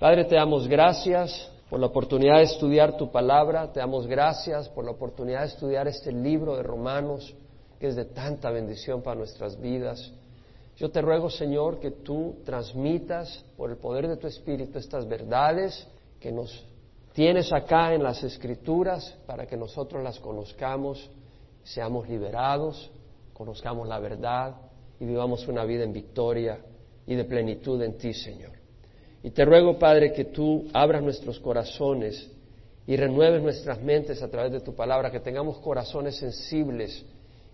[0.00, 4.82] Padre, te damos gracias por la oportunidad de estudiar tu palabra, te damos gracias por
[4.82, 7.34] la oportunidad de estudiar este libro de Romanos,
[7.78, 10.10] que es de tanta bendición para nuestras vidas.
[10.78, 15.86] Yo te ruego, Señor, que tú transmitas por el poder de tu Espíritu estas verdades
[16.18, 16.64] que nos
[17.12, 21.10] tienes acá en las Escrituras para que nosotros las conozcamos,
[21.62, 22.90] seamos liberados,
[23.34, 24.54] conozcamos la verdad
[24.98, 26.58] y vivamos una vida en victoria
[27.06, 28.59] y de plenitud en ti, Señor.
[29.22, 32.30] Y te ruego, Padre, que tú abras nuestros corazones
[32.86, 37.04] y renueves nuestras mentes a través de tu palabra, que tengamos corazones sensibles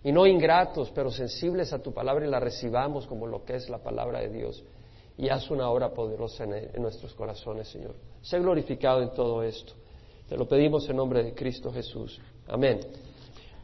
[0.05, 3.69] y no ingratos, pero sensibles a tu palabra y la recibamos como lo que es
[3.69, 4.63] la palabra de Dios.
[5.19, 7.95] Y haz una obra poderosa en, nuestros corazones, Señor.
[8.23, 9.73] Sé glorificado en todo esto.
[10.29, 12.21] Te lo pedimos en nombre de Cristo Jesús.
[12.47, 12.81] Amén.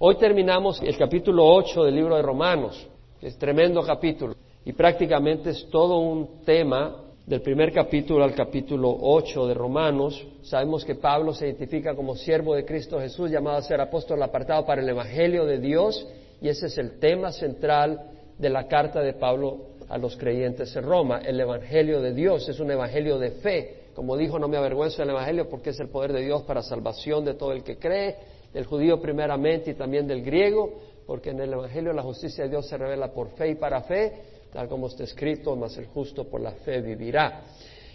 [0.01, 2.89] Hoy terminamos el capítulo 8 del libro de Romanos,
[3.21, 8.97] que es tremendo capítulo, y prácticamente es todo un tema del primer capítulo al capítulo
[9.01, 13.63] 8 de Romanos, sabemos que Pablo se identifica como siervo de Cristo Jesús, llamado a
[13.63, 16.05] ser apóstol apartado para el Evangelio de Dios,
[16.41, 20.83] y ese es el tema central de la carta de Pablo a los creyentes en
[20.83, 21.21] Roma.
[21.25, 23.83] El Evangelio de Dios es un Evangelio de fe.
[23.95, 27.25] Como dijo, no me avergüenzo del Evangelio porque es el poder de Dios para salvación
[27.25, 28.17] de todo el que cree,
[28.53, 30.73] del judío primeramente y también del griego,
[31.07, 34.13] porque en el Evangelio la justicia de Dios se revela por fe y para fe,
[34.53, 37.43] tal como está escrito, mas el justo por la fe vivirá.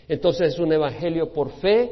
[0.07, 1.91] Entonces es un evangelio por fe,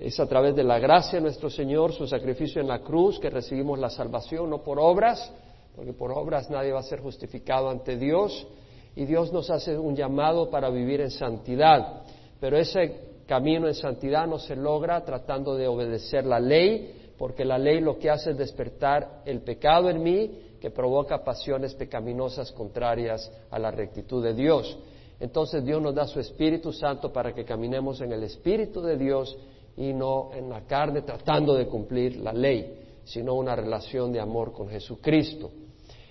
[0.00, 3.28] es a través de la gracia de nuestro Señor, su sacrificio en la cruz, que
[3.28, 5.32] recibimos la salvación, no por obras,
[5.74, 8.46] porque por obras nadie va a ser justificado ante Dios,
[8.94, 12.02] y Dios nos hace un llamado para vivir en santidad.
[12.40, 17.58] Pero ese camino en santidad no se logra tratando de obedecer la ley, porque la
[17.58, 23.30] ley lo que hace es despertar el pecado en mí que provoca pasiones pecaminosas contrarias
[23.52, 24.76] a la rectitud de Dios.
[25.20, 29.38] Entonces Dios nos da su Espíritu Santo para que caminemos en el Espíritu de Dios
[29.76, 34.52] y no en la carne tratando de cumplir la ley, sino una relación de amor
[34.52, 35.52] con Jesucristo.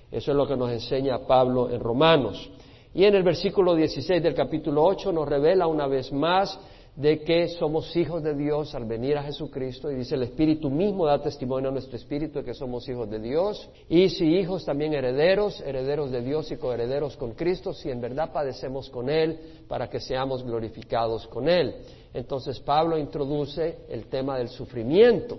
[0.10, 2.50] Eso es lo que nos enseña Pablo en Romanos.
[2.94, 6.58] Y en el versículo 16 del capítulo 8 nos revela una vez más
[6.96, 11.06] de que somos hijos de Dios al venir a Jesucristo y dice el Espíritu mismo
[11.06, 14.94] da testimonio a nuestro Espíritu de que somos hijos de Dios y si hijos también
[14.94, 19.90] herederos, herederos de Dios y coherederos con Cristo, si en verdad padecemos con Él para
[19.90, 21.76] que seamos glorificados con Él.
[22.14, 25.38] Entonces Pablo introduce el tema del sufrimiento.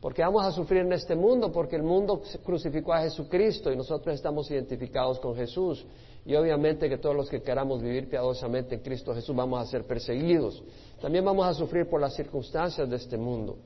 [0.00, 4.14] Porque vamos a sufrir en este mundo, porque el mundo crucificó a Jesucristo y nosotros
[4.14, 5.84] estamos identificados con Jesús.
[6.24, 9.84] Y obviamente que todos los que queramos vivir piadosamente en Cristo Jesús vamos a ser
[9.84, 10.62] perseguidos.
[11.00, 13.56] También vamos a sufrir por las circunstancias de este mundo.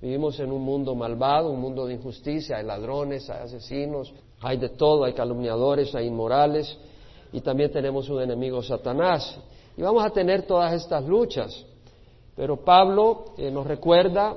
[0.00, 4.70] Vivimos en un mundo malvado, un mundo de injusticia, hay ladrones, hay asesinos, hay de
[4.70, 6.76] todo, hay calumniadores, hay inmorales
[7.32, 9.38] y también tenemos un enemigo Satanás.
[9.76, 11.64] Y vamos a tener todas estas luchas.
[12.34, 14.36] Pero Pablo eh, nos recuerda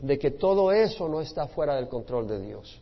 [0.00, 2.80] de que todo eso no está fuera del control de Dios.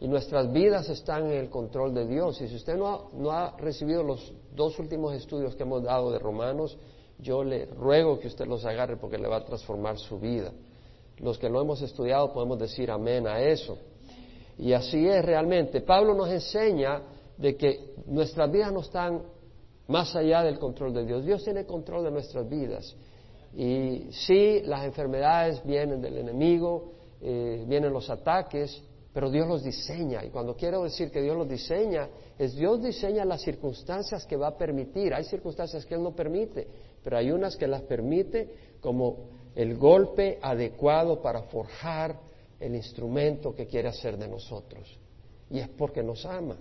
[0.00, 2.40] Y nuestras vidas están en el control de Dios.
[2.40, 6.10] Y si usted no ha, no ha recibido los dos últimos estudios que hemos dado
[6.10, 6.76] de Romanos,
[7.18, 10.52] yo le ruego que usted los agarre porque le va a transformar su vida.
[11.18, 13.78] Los que lo hemos estudiado podemos decir amén a eso.
[14.58, 15.80] Y así es realmente.
[15.80, 17.02] Pablo nos enseña
[17.36, 19.22] de que nuestras vidas no están
[19.88, 21.24] más allá del control de Dios.
[21.24, 22.94] Dios tiene control de nuestras vidas.
[23.56, 28.82] Y sí, las enfermedades vienen del enemigo, eh, vienen los ataques,
[29.12, 30.24] pero Dios los diseña.
[30.24, 34.48] Y cuando quiero decir que Dios los diseña, es Dios diseña las circunstancias que va
[34.48, 35.14] a permitir.
[35.14, 36.66] Hay circunstancias que Él no permite,
[37.04, 38.48] pero hay unas que las permite
[38.80, 42.18] como el golpe adecuado para forjar
[42.58, 44.98] el instrumento que quiere hacer de nosotros.
[45.50, 46.56] Y es porque nos ama.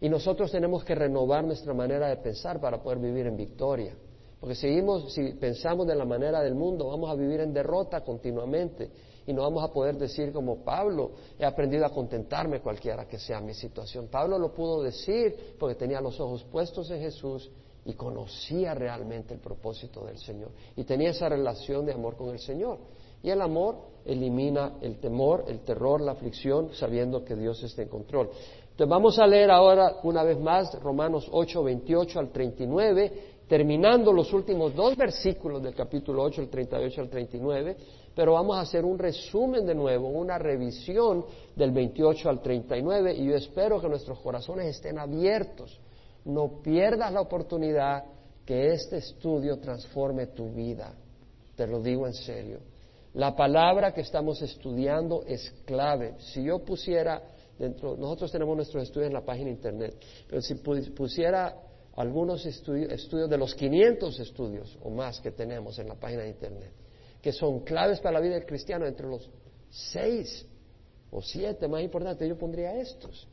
[0.00, 3.94] Y nosotros tenemos que renovar nuestra manera de pensar para poder vivir en victoria.
[4.40, 8.90] Porque seguimos, si pensamos de la manera del mundo, vamos a vivir en derrota continuamente
[9.26, 13.40] y no vamos a poder decir como Pablo, he aprendido a contentarme cualquiera que sea
[13.40, 14.08] mi situación.
[14.08, 17.50] Pablo lo pudo decir porque tenía los ojos puestos en Jesús
[17.88, 22.38] y conocía realmente el propósito del Señor y tenía esa relación de amor con el
[22.38, 22.78] Señor.
[23.22, 27.88] Y el amor elimina el temor, el terror, la aflicción, sabiendo que Dios está en
[27.88, 28.28] control.
[28.70, 33.12] Entonces vamos a leer ahora una vez más Romanos 8, 28 al 39
[33.48, 37.76] terminando los últimos dos versículos del capítulo 8, el 38 al 39,
[38.14, 41.24] pero vamos a hacer un resumen de nuevo, una revisión
[41.56, 45.80] del 28 al 39 y yo espero que nuestros corazones estén abiertos.
[46.28, 48.04] No pierdas la oportunidad
[48.44, 50.92] que este estudio transforme tu vida.
[51.56, 52.60] Te lo digo en serio.
[53.14, 56.16] La palabra que estamos estudiando es clave.
[56.18, 57.22] Si yo pusiera
[57.58, 59.96] dentro, nosotros tenemos nuestros estudios en la página internet,
[60.28, 61.62] pero si pusiera
[61.96, 66.72] algunos estudios de los 500 estudios o más que tenemos en la página de Internet,
[67.22, 69.30] que son claves para la vida del cristiano, entre los
[69.70, 70.46] seis
[71.10, 73.26] o siete más importantes, yo pondría estos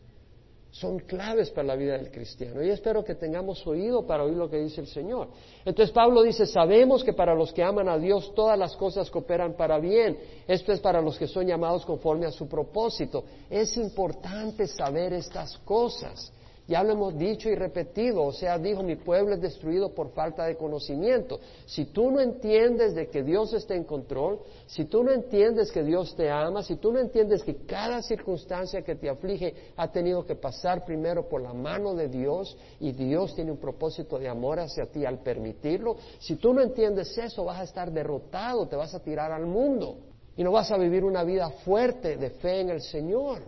[0.80, 2.62] son claves para la vida del cristiano.
[2.62, 5.30] Y espero que tengamos oído para oír lo que dice el Señor.
[5.64, 9.54] Entonces Pablo dice, sabemos que para los que aman a Dios todas las cosas cooperan
[9.54, 10.18] para bien.
[10.46, 13.24] Esto es para los que son llamados conforme a su propósito.
[13.50, 16.30] Es importante saber estas cosas.
[16.68, 20.46] Ya lo hemos dicho y repetido, o sea, dijo, mi pueblo es destruido por falta
[20.46, 21.40] de conocimiento.
[21.68, 25.84] Si tú no entiendes de que Dios está en control, si tú no entiendes que
[25.84, 30.26] Dios te ama, si tú no entiendes que cada circunstancia que te aflige ha tenido
[30.26, 34.60] que pasar primero por la mano de Dios y Dios tiene un propósito de amor
[34.60, 38.96] hacia ti al permitirlo, si tú no entiendes eso vas a estar derrotado, te vas
[38.96, 39.98] a tirar al mundo
[40.36, 43.44] y no vas a vivir una vida fuerte de fe en el Señor.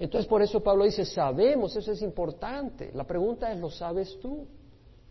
[0.00, 2.90] Entonces por eso Pablo dice, sabemos, eso es importante.
[2.94, 4.46] La pregunta es, ¿lo sabes tú?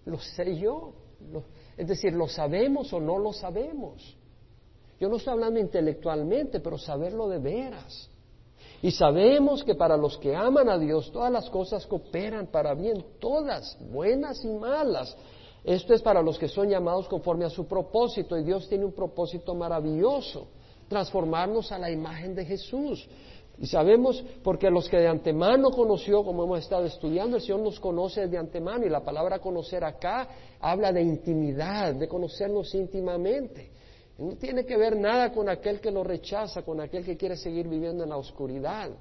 [0.05, 0.93] ¿Lo sé yo?
[1.77, 4.17] es decir, ¿lo sabemos o no lo sabemos?
[4.99, 8.09] Yo no estoy hablando intelectualmente, pero saberlo de veras.
[8.81, 13.05] Y sabemos que para los que aman a Dios todas las cosas cooperan para bien,
[13.19, 15.15] todas, buenas y malas.
[15.63, 18.93] Esto es para los que son llamados conforme a su propósito y Dios tiene un
[18.93, 20.47] propósito maravilloso,
[20.87, 23.07] transformarnos a la imagen de Jesús.
[23.61, 27.79] Y sabemos porque los que de antemano conoció, como hemos estado estudiando, el Señor nos
[27.79, 30.29] conoce de antemano y la palabra conocer acá
[30.61, 33.71] habla de intimidad, de conocernos íntimamente.
[34.17, 37.67] No tiene que ver nada con aquel que lo rechaza, con aquel que quiere seguir
[37.67, 38.91] viviendo en la oscuridad.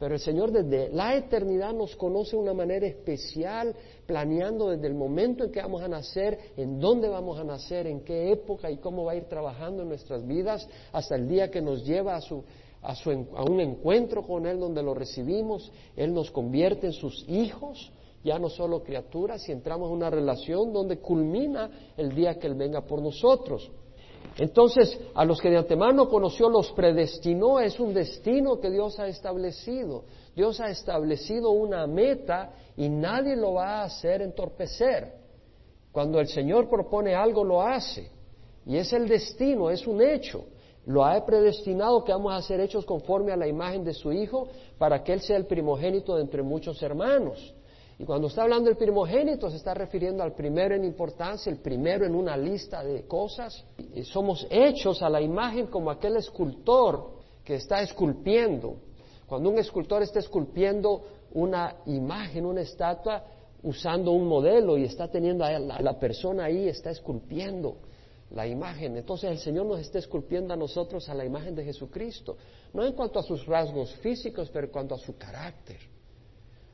[0.00, 3.72] Pero el Señor desde la eternidad nos conoce de una manera especial,
[4.04, 8.00] planeando desde el momento en que vamos a nacer, en dónde vamos a nacer, en
[8.00, 11.60] qué época y cómo va a ir trabajando en nuestras vidas, hasta el día que
[11.62, 12.42] nos lleva a su
[12.82, 12.94] a,
[13.44, 17.92] un encuentro con Él donde lo recibimos, Él nos convierte en sus hijos,
[18.24, 22.54] ya no solo criaturas, y entramos en una relación donde culmina el día que Él
[22.54, 23.70] venga por nosotros.
[24.38, 29.06] Entonces, a los que de antemano conoció, los predestinó, es un destino que Dios ha
[29.06, 30.04] establecido.
[30.34, 35.12] Dios ha establecido una meta y nadie lo va a hacer entorpecer.
[35.90, 38.10] Cuando el Señor propone algo, lo hace.
[38.64, 40.46] Y es el destino, es un hecho
[40.86, 44.48] lo ha predestinado que vamos a ser hechos conforme a la imagen de su Hijo
[44.78, 47.54] para que Él sea el primogénito de entre muchos hermanos.
[47.98, 52.04] Y cuando está hablando del primogénito se está refiriendo al primero en importancia, el primero
[52.04, 53.64] en una lista de cosas.
[54.04, 57.10] Somos hechos a la imagen como aquel escultor
[57.44, 58.76] que está esculpiendo.
[59.28, 61.02] Cuando un escultor está esculpiendo
[61.32, 63.22] una imagen, una estatua,
[63.62, 67.76] usando un modelo y está teniendo a la persona ahí, está esculpiendo
[68.34, 68.96] la imagen.
[68.96, 72.36] Entonces el Señor nos está esculpiendo a nosotros a la imagen de Jesucristo,
[72.72, 75.78] no en cuanto a sus rasgos físicos, pero en cuanto a su carácter,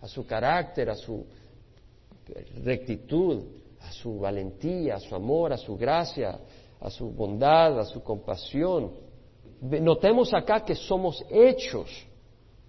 [0.01, 1.27] a su carácter, a su
[2.63, 3.45] rectitud,
[3.81, 6.39] a su valentía, a su amor, a su gracia,
[6.81, 8.93] a su bondad, a su compasión.
[9.61, 11.89] Notemos acá que somos hechos.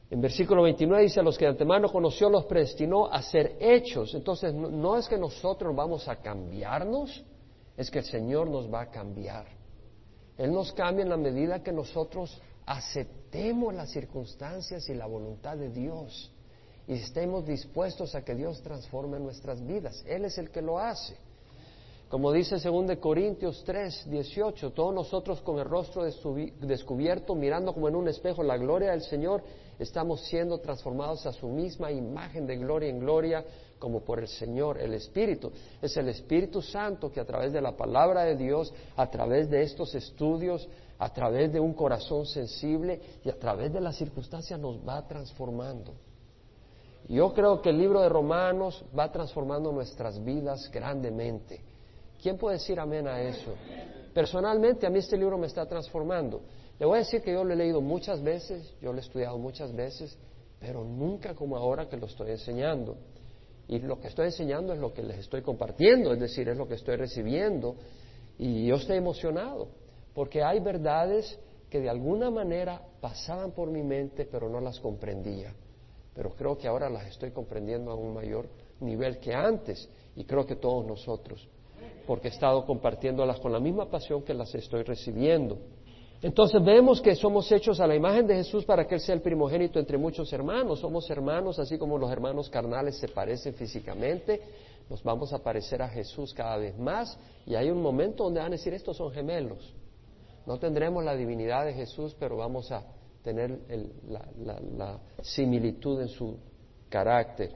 [0.09, 4.15] En versículo 29 dice, a los que de antemano conoció los predestinó a ser hechos.
[4.15, 7.23] Entonces, no es que nosotros vamos a cambiarnos,
[7.79, 9.45] es que el Señor nos va a cambiar.
[10.37, 15.69] Él nos cambia en la medida que nosotros aceptemos las circunstancias y la voluntad de
[15.69, 16.29] Dios
[16.89, 20.03] y estemos dispuestos a que Dios transforme nuestras vidas.
[20.05, 21.15] Él es el que lo hace.
[22.09, 27.95] Como dice 2 Corintios 3, 18, todos nosotros con el rostro descubierto, mirando como en
[27.95, 29.41] un espejo la gloria del Señor,
[29.77, 33.45] estamos siendo transformados a su misma imagen de gloria en gloria,
[33.79, 35.51] como por el Señor, el Espíritu.
[35.81, 39.63] Es el Espíritu Santo que a través de la palabra de Dios, a través de
[39.63, 40.67] estos estudios,
[40.99, 45.93] a través de un corazón sensible y a través de las circunstancias nos va transformando.
[47.07, 51.61] Yo creo que el libro de Romanos va transformando nuestras vidas grandemente.
[52.21, 53.55] ¿Quién puede decir amén a eso?
[54.13, 56.41] Personalmente a mí este libro me está transformando.
[56.77, 59.37] Le voy a decir que yo lo he leído muchas veces, yo lo he estudiado
[59.37, 60.17] muchas veces,
[60.59, 62.97] pero nunca como ahora que lo estoy enseñando.
[63.69, 66.67] Y lo que estoy enseñando es lo que les estoy compartiendo, es decir, es lo
[66.67, 67.75] que estoy recibiendo.
[68.37, 69.69] Y yo estoy emocionado,
[70.13, 75.53] porque hay verdades que de alguna manera pasaban por mi mente, pero no las comprendía.
[76.15, 78.49] Pero creo que ahora las estoy comprendiendo a un mayor
[78.81, 81.47] nivel que antes, y creo que todos nosotros
[82.09, 85.59] porque he estado compartiéndolas con la misma pasión que las estoy recibiendo.
[86.21, 89.21] Entonces vemos que somos hechos a la imagen de Jesús para que Él sea el
[89.21, 90.79] primogénito entre muchos hermanos.
[90.79, 94.41] Somos hermanos, así como los hermanos carnales se parecen físicamente,
[94.89, 98.49] nos vamos a parecer a Jesús cada vez más y hay un momento donde van
[98.49, 99.73] a decir estos son gemelos.
[100.45, 102.83] No tendremos la divinidad de Jesús, pero vamos a
[103.23, 103.59] tener
[104.07, 106.37] la similitud en su
[106.89, 107.51] carácter.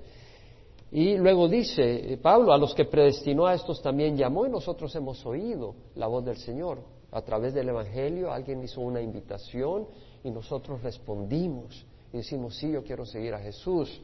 [0.92, 4.96] Y luego dice eh, Pablo, a los que predestinó a estos también llamó y nosotros
[4.96, 6.84] hemos oído la voz del Señor.
[7.14, 9.88] A través del Evangelio alguien hizo una invitación
[10.24, 14.02] y nosotros respondimos y decimos, sí, yo quiero seguir a Jesús.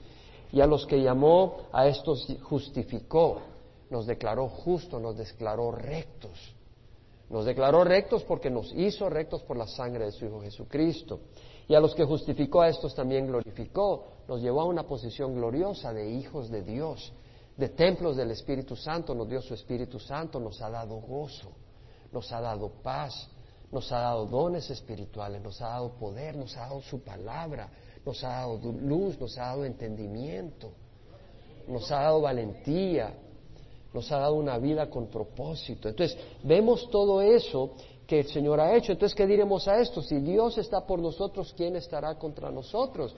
[0.51, 3.41] Y a los que llamó, a estos justificó,
[3.89, 6.55] nos declaró justos, nos declaró rectos.
[7.29, 11.19] Nos declaró rectos porque nos hizo rectos por la sangre de su Hijo Jesucristo.
[11.67, 15.93] Y a los que justificó a estos también glorificó, nos llevó a una posición gloriosa
[15.93, 17.11] de hijos de Dios,
[17.57, 21.51] de templos del Espíritu Santo, nos dio su Espíritu Santo, nos ha dado gozo,
[22.11, 23.29] nos ha dado paz,
[23.71, 27.69] nos ha dado dones espirituales, nos ha dado poder, nos ha dado su palabra,
[28.05, 30.71] nos ha dado luz, nos ha dado entendimiento,
[31.67, 33.13] nos ha dado valentía,
[33.93, 35.89] nos ha dado una vida con propósito.
[35.89, 37.71] Entonces, vemos todo eso
[38.07, 38.91] que el Señor ha hecho.
[38.91, 40.01] Entonces, ¿qué diremos a esto?
[40.01, 43.15] Si Dios está por nosotros, ¿quién estará contra nosotros?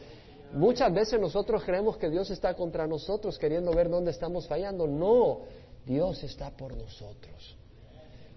[0.53, 4.85] Muchas veces nosotros creemos que Dios está contra nosotros, queriendo ver dónde estamos fallando.
[4.85, 5.39] No,
[5.85, 7.60] Dios está por nosotros.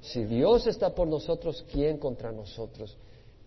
[0.04, 2.94] Si Dios está por nosotros, ¿quién contra nosotros?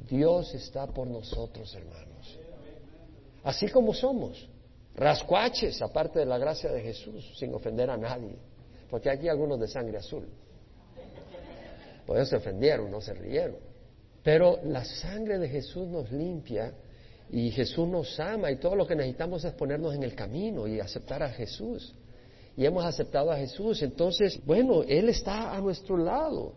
[0.09, 2.39] Dios está por nosotros, hermanos.
[3.43, 4.49] Así como somos,
[4.95, 8.35] rascuaches, aparte de la gracia de Jesús, sin ofender a nadie.
[8.89, 10.27] Porque aquí hay algunos de sangre azul.
[12.07, 13.57] Por eso se ofendieron, no se rieron.
[14.23, 16.73] Pero la sangre de Jesús nos limpia
[17.29, 20.79] y Jesús nos ama y todo lo que necesitamos es ponernos en el camino y
[20.79, 21.93] aceptar a Jesús.
[22.57, 23.81] Y hemos aceptado a Jesús.
[23.81, 26.53] Entonces, bueno, Él está a nuestro lado.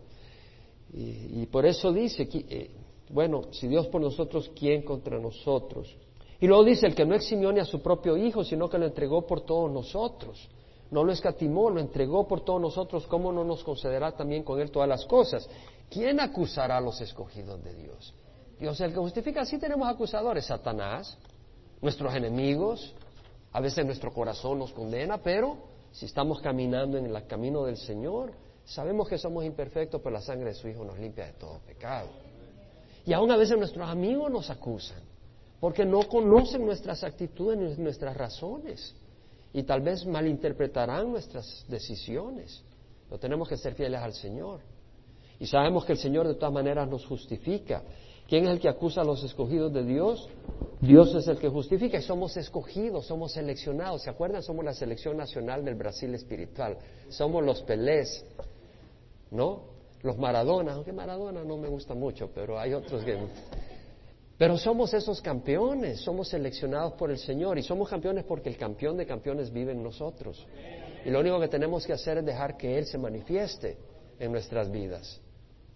[0.93, 2.71] Y, por eso dice, eh,
[3.09, 5.95] bueno, si Dios por nosotros, ¿quién contra nosotros?
[6.41, 8.87] Y luego dice, el que no eximió ni a su propio Hijo, sino que lo
[8.87, 10.49] entregó por todos nosotros
[10.91, 14.69] no lo escatimó, lo entregó por todos nosotros, ¿cómo no nos concederá también con Él
[14.69, 15.49] todas las cosas?
[15.89, 18.13] ¿Quién acusará a los escogidos de Dios?
[18.59, 19.45] Dios es el que justifica.
[19.45, 21.17] Sí tenemos acusadores, Satanás,
[21.81, 22.93] nuestros enemigos,
[23.53, 25.57] a veces nuestro corazón nos condena, pero
[25.91, 28.33] si estamos caminando en el camino del Señor,
[28.65, 32.09] sabemos que somos imperfectos, pero la sangre de su Hijo nos limpia de todo pecado.
[33.05, 35.01] Y aún a veces nuestros amigos nos acusan,
[35.59, 38.95] porque no conocen nuestras actitudes, nuestras razones
[39.53, 42.63] y tal vez malinterpretarán nuestras decisiones.
[43.09, 44.61] Pero tenemos que ser fieles al Señor.
[45.39, 47.83] Y sabemos que el Señor de todas maneras nos justifica.
[48.31, 50.29] ¿Quién es el que acusa a los escogidos de Dios?
[50.79, 54.03] Dios es el que justifica y somos escogidos, somos seleccionados.
[54.03, 54.41] ¿Se acuerdan?
[54.41, 56.77] Somos la selección nacional del Brasil espiritual.
[57.09, 58.23] Somos los Pelés,
[59.31, 59.63] ¿no?
[60.01, 63.19] Los Maradona, aunque Maradona no me gusta mucho, pero hay otros que
[64.37, 68.95] pero somos esos campeones, somos seleccionados por el Señor y somos campeones porque el campeón
[68.95, 70.47] de campeones vive en nosotros.
[71.03, 73.77] Y lo único que tenemos que hacer es dejar que Él se manifieste
[74.17, 75.19] en nuestras vidas.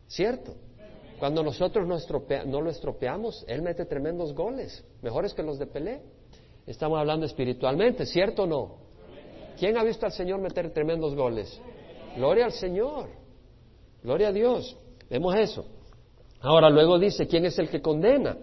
[0.07, 0.55] ¿Cierto?
[1.19, 1.97] Cuando nosotros no,
[2.45, 6.01] no lo estropeamos, Él mete tremendos goles, mejores que los de Pelé.
[6.67, 8.75] Estamos hablando espiritualmente, ¿cierto o no?
[9.57, 11.59] ¿Quién ha visto al Señor meter tremendos goles?
[12.17, 13.09] Gloria al Señor,
[14.03, 14.77] gloria a Dios.
[15.09, 15.65] Vemos eso.
[16.41, 18.37] Ahora luego dice, ¿quién es el que condena?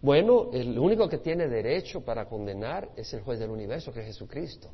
[0.00, 4.06] Bueno, el único que tiene derecho para condenar es el juez del universo, que es
[4.06, 4.68] Jesucristo.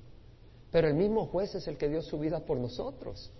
[0.70, 3.32] Pero el mismo juez es el que dio su vida por nosotros,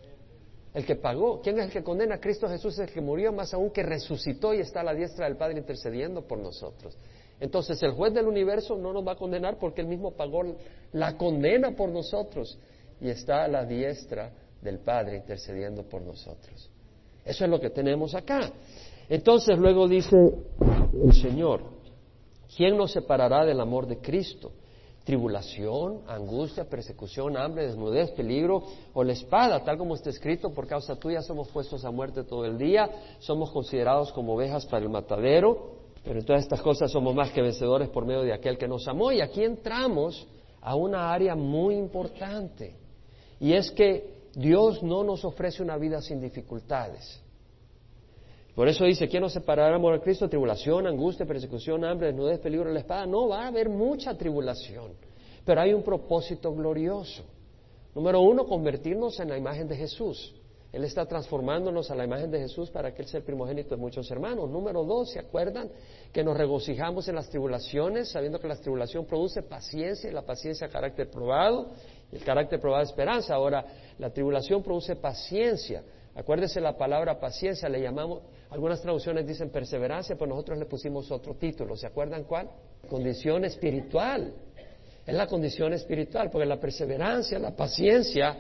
[0.75, 1.41] el que pagó.
[1.41, 2.19] ¿Quién es el que condena?
[2.19, 5.27] Cristo Jesús es el que murió, más aún que resucitó y está a la diestra
[5.27, 6.97] del Padre intercediendo por nosotros.
[7.39, 10.43] Entonces el juez del universo no nos va a condenar porque él mismo pagó
[10.93, 12.59] la condena por nosotros
[13.01, 16.71] y está a la diestra del Padre intercediendo por nosotros.
[17.25, 18.53] Eso es lo que tenemos acá.
[19.09, 21.81] Entonces luego dice el Señor,
[22.57, 24.53] ¿Quién nos separará del amor de Cristo?
[25.11, 28.63] Tribulación, angustia, persecución, hambre, desnudez, peligro
[28.95, 32.45] o la espada, tal como está escrito, por causa tuya somos puestos a muerte todo
[32.45, 32.89] el día,
[33.19, 35.73] somos considerados como ovejas para el matadero,
[36.05, 38.87] pero en todas estas cosas somos más que vencedores por medio de aquel que nos
[38.87, 39.11] amó.
[39.11, 40.29] Y aquí entramos
[40.61, 42.77] a una área muy importante,
[43.41, 47.21] y es que Dios no nos ofrece una vida sin dificultades.
[48.55, 50.29] Por eso dice, ¿quién nos separará amor a Cristo?
[50.29, 53.07] Tribulación, angustia, persecución, hambre, desnudez, peligro de la espada.
[53.07, 54.93] No, va a haber mucha tribulación,
[55.45, 57.23] pero hay un propósito glorioso.
[57.95, 60.35] Número uno, convertirnos en la imagen de Jesús.
[60.73, 63.81] Él está transformándonos a la imagen de Jesús para que Él sea el primogénito de
[63.81, 64.49] muchos hermanos.
[64.49, 65.69] Número dos, ¿se acuerdan?
[66.13, 70.69] Que nos regocijamos en las tribulaciones, sabiendo que la tribulación produce paciencia y la paciencia
[70.69, 71.71] carácter probado
[72.13, 73.35] y el carácter probado esperanza.
[73.35, 73.65] Ahora,
[73.99, 75.83] la tribulación produce paciencia.
[76.15, 81.37] Acuérdese la palabra paciencia, le llamamos, algunas traducciones dicen perseverancia, pero nosotros le pusimos otro
[81.37, 81.77] título.
[81.77, 82.51] ¿Se acuerdan cuál?
[82.89, 84.35] Condición espiritual.
[85.07, 88.37] Es la condición espiritual, porque la perseverancia, la paciencia,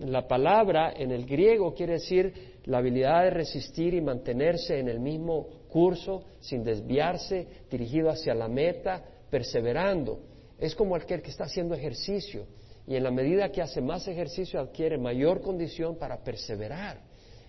[0.00, 4.98] la, palabra en el griego quiere decir la habilidad de resistir y mantenerse en el
[4.98, 10.18] mismo curso sin desviarse, dirigido hacia la meta, perseverando.
[10.58, 12.46] Es como aquel que está haciendo ejercicio
[12.86, 17.00] y en la medida que hace más ejercicio adquiere mayor condición para perseverar.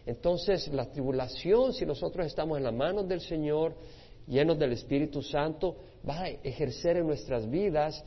[0.07, 3.75] Entonces, la tribulación, si nosotros estamos en las manos del Señor,
[4.25, 5.75] llenos del Espíritu Santo,
[6.07, 8.05] va a ejercer en nuestras vidas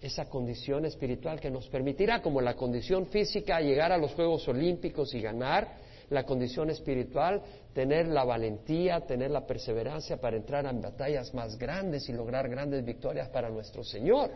[0.00, 5.12] esa condición espiritual que nos permitirá, como la condición física, llegar a los Juegos Olímpicos
[5.12, 5.76] y ganar,
[6.08, 7.42] la condición espiritual,
[7.74, 12.82] tener la valentía, tener la perseverancia para entrar en batallas más grandes y lograr grandes
[12.82, 14.30] victorias para nuestro Señor.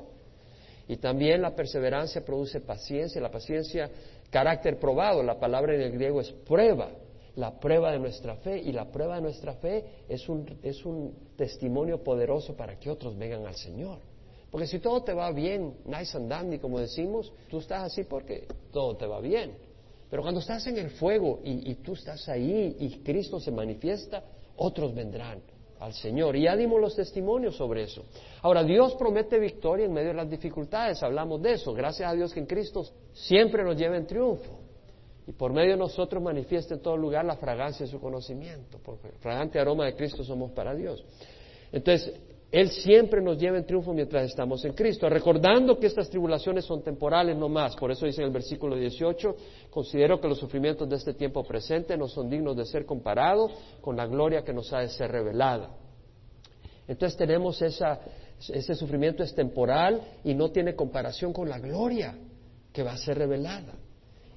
[0.87, 3.91] Y también la perseverancia produce paciencia, la paciencia,
[4.31, 6.91] carácter probado, la palabra en el griego es prueba,
[7.37, 11.15] la prueba de nuestra fe, y la prueba de nuestra fe es un, es un
[11.37, 13.99] testimonio poderoso para que otros vengan al Señor.
[14.51, 18.47] Porque si todo te va bien, nice and dandy, como decimos, tú estás así porque
[18.73, 19.53] todo te va bien.
[20.09, 24.25] Pero cuando estás en el fuego y, y tú estás ahí y Cristo se manifiesta,
[24.57, 25.43] otros vendrán
[25.81, 26.37] al Señor.
[26.37, 28.05] Y ya dimos los testimonios sobre eso.
[28.43, 31.75] Ahora, Dios promete victoria en medio de las dificultades, hablamos de eso.
[31.75, 34.66] Gracias a Dios que en Cristo siempre nos lleva en triunfo.
[35.27, 38.79] Y por medio de nosotros manifiesta en todo lugar la fragancia de su conocimiento.
[38.83, 41.05] Porque fragante aroma de Cristo somos para Dios.
[41.73, 42.13] Entonces,
[42.53, 46.81] él siempre nos lleva en triunfo mientras estamos en Cristo, recordando que estas tribulaciones son
[46.83, 47.75] temporales no más.
[47.75, 49.37] Por eso dice en el versículo 18,
[49.69, 53.97] considero que los sufrimientos de este tiempo presente no son dignos de ser comparados con
[53.97, 55.71] la gloria que nos ha de ser revelada.
[56.87, 62.17] Entonces tenemos ese sufrimiento es temporal y no tiene comparación con la gloria
[62.73, 63.75] que va a ser revelada.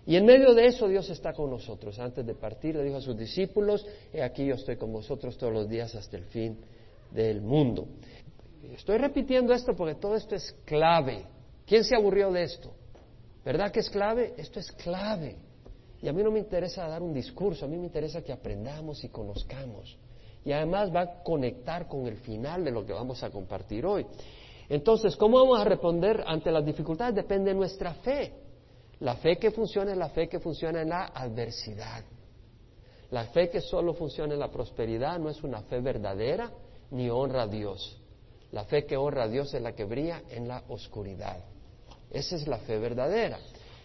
[0.10, 2.00] Y en medio de eso Dios está con nosotros.
[2.00, 5.54] Antes de partir le dijo a sus discípulos, he aquí yo estoy con vosotros todos
[5.54, 6.58] los días hasta el fin
[7.12, 7.86] del mundo.
[8.74, 11.28] Estoy repitiendo esto porque todo esto es clave.
[11.64, 12.72] ¿Quién se aburrió de esto?
[13.46, 14.34] ¿Verdad que es clave?
[14.36, 15.36] Esto es clave.
[16.02, 19.04] Y a mí no me interesa dar un discurso, a mí me interesa que aprendamos
[19.04, 19.96] y conozcamos.
[20.44, 24.08] Y además va a conectar con el final de lo que vamos a compartir hoy.
[24.70, 27.14] Entonces, ¿cómo vamos a responder ante las dificultades?
[27.14, 28.49] Depende de nuestra fe.
[29.02, 32.04] La fe que funciona es la fe que funciona en la adversidad.
[33.12, 36.52] La fe que solo funciona en la prosperidad no es una fe verdadera,
[36.92, 37.98] ni honra a Dios.
[38.52, 41.38] La fe que honra a Dios es la que brilla en la oscuridad.
[42.12, 43.40] Esa es la fe verdadera.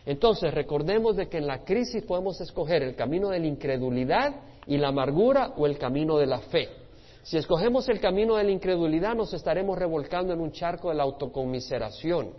[0.07, 4.35] Entonces, recordemos de que en la crisis podemos escoger el camino de la incredulidad
[4.67, 6.69] y la amargura o el camino de la fe.
[7.23, 11.05] Si escogemos el camino de la incredulidad, nos estaremos revolcando en un charco de la
[11.05, 12.33] autocomiseración,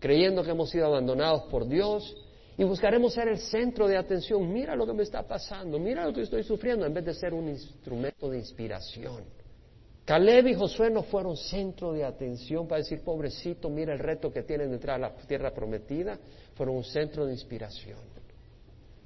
[0.00, 2.16] creyendo que hemos sido abandonados por Dios
[2.56, 4.52] y buscaremos ser el centro de atención.
[4.52, 7.32] Mira lo que me está pasando, mira lo que estoy sufriendo, en vez de ser
[7.32, 9.22] un instrumento de inspiración.
[10.04, 14.42] Caleb y Josué no fueron centro de atención para decir, pobrecito, mira el reto que
[14.42, 16.18] tienen de entrar a la tierra prometida,
[16.54, 18.00] fueron un centro de inspiración.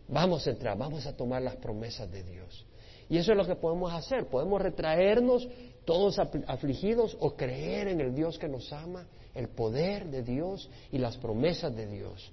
[0.09, 2.65] Vamos a entrar, vamos a tomar las promesas de Dios.
[3.09, 5.47] Y eso es lo que podemos hacer, podemos retraernos
[5.85, 10.99] todos afligidos o creer en el Dios que nos ama, el poder de Dios y
[10.99, 12.33] las promesas de Dios.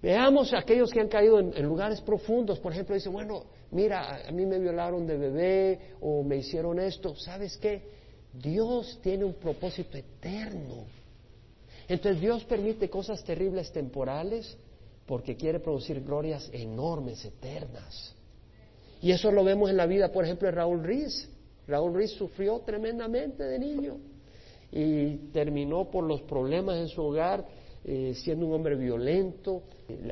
[0.00, 4.30] Veamos a aquellos que han caído en, lugares profundos, por ejemplo, dice, bueno, mira, a
[4.30, 7.16] mí me violaron de bebé o me hicieron esto.
[7.16, 7.82] ¿Sabes qué?
[8.32, 10.84] Dios tiene un propósito eterno.
[11.88, 14.56] Entonces Dios permite cosas terribles temporales
[15.04, 18.14] porque quiere producir glorias enormes, eternas.
[19.00, 21.28] Y eso lo vemos en la vida, por ejemplo, de Raúl Riz.
[21.66, 23.96] Raúl Riz sufrió tremendamente de niño
[24.70, 27.46] y terminó por los problemas en su hogar
[27.84, 29.62] eh, siendo un hombre violento,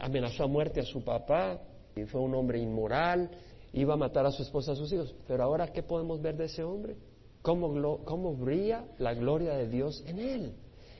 [0.00, 1.60] amenazó a muerte a su papá,
[1.94, 3.30] y fue un hombre inmoral,
[3.72, 5.14] iba a matar a su esposa, a sus hijos.
[5.26, 6.96] Pero ahora, ¿qué podemos ver de ese hombre?
[7.42, 10.52] ¿Cómo, cómo brilla la gloria de Dios en él?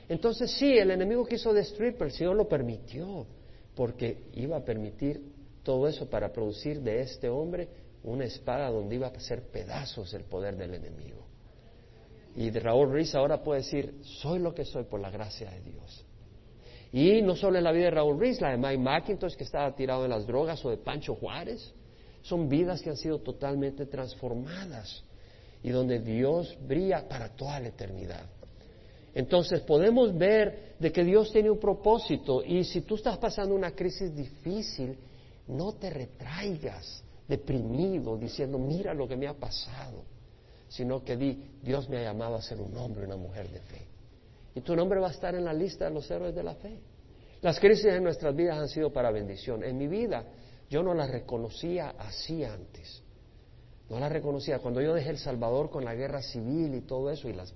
[0.09, 3.25] Entonces sí, el enemigo quiso destruir, pero el Señor lo permitió,
[3.75, 5.21] porque iba a permitir
[5.63, 7.67] todo eso para producir de este hombre
[8.03, 11.26] una espada donde iba a hacer pedazos el poder del enemigo.
[12.37, 16.05] Y Raúl Ruiz ahora puede decir, soy lo que soy por la gracia de Dios.
[16.93, 19.75] Y no solo en la vida de Raúl Ruiz, la de Mike McIntosh que estaba
[19.75, 21.73] tirado en las drogas o de Pancho Juárez,
[22.21, 25.03] son vidas que han sido totalmente transformadas
[25.63, 28.27] y donde Dios brilla para toda la eternidad.
[29.15, 33.71] Entonces podemos ver de que Dios tiene un propósito y si tú estás pasando una
[33.71, 34.95] crisis difícil,
[35.47, 40.03] no te retraigas deprimido diciendo, mira lo que me ha pasado,
[40.67, 43.87] sino que di, Dios me ha llamado a ser un hombre una mujer de fe.
[44.55, 46.79] Y tu nombre va a estar en la lista de los héroes de la fe.
[47.41, 49.63] Las crisis en nuestras vidas han sido para bendición.
[49.63, 50.25] En mi vida
[50.69, 53.03] yo no las reconocía así antes.
[53.89, 54.59] No las reconocía.
[54.59, 57.53] Cuando yo dejé El Salvador con la guerra civil y todo eso y las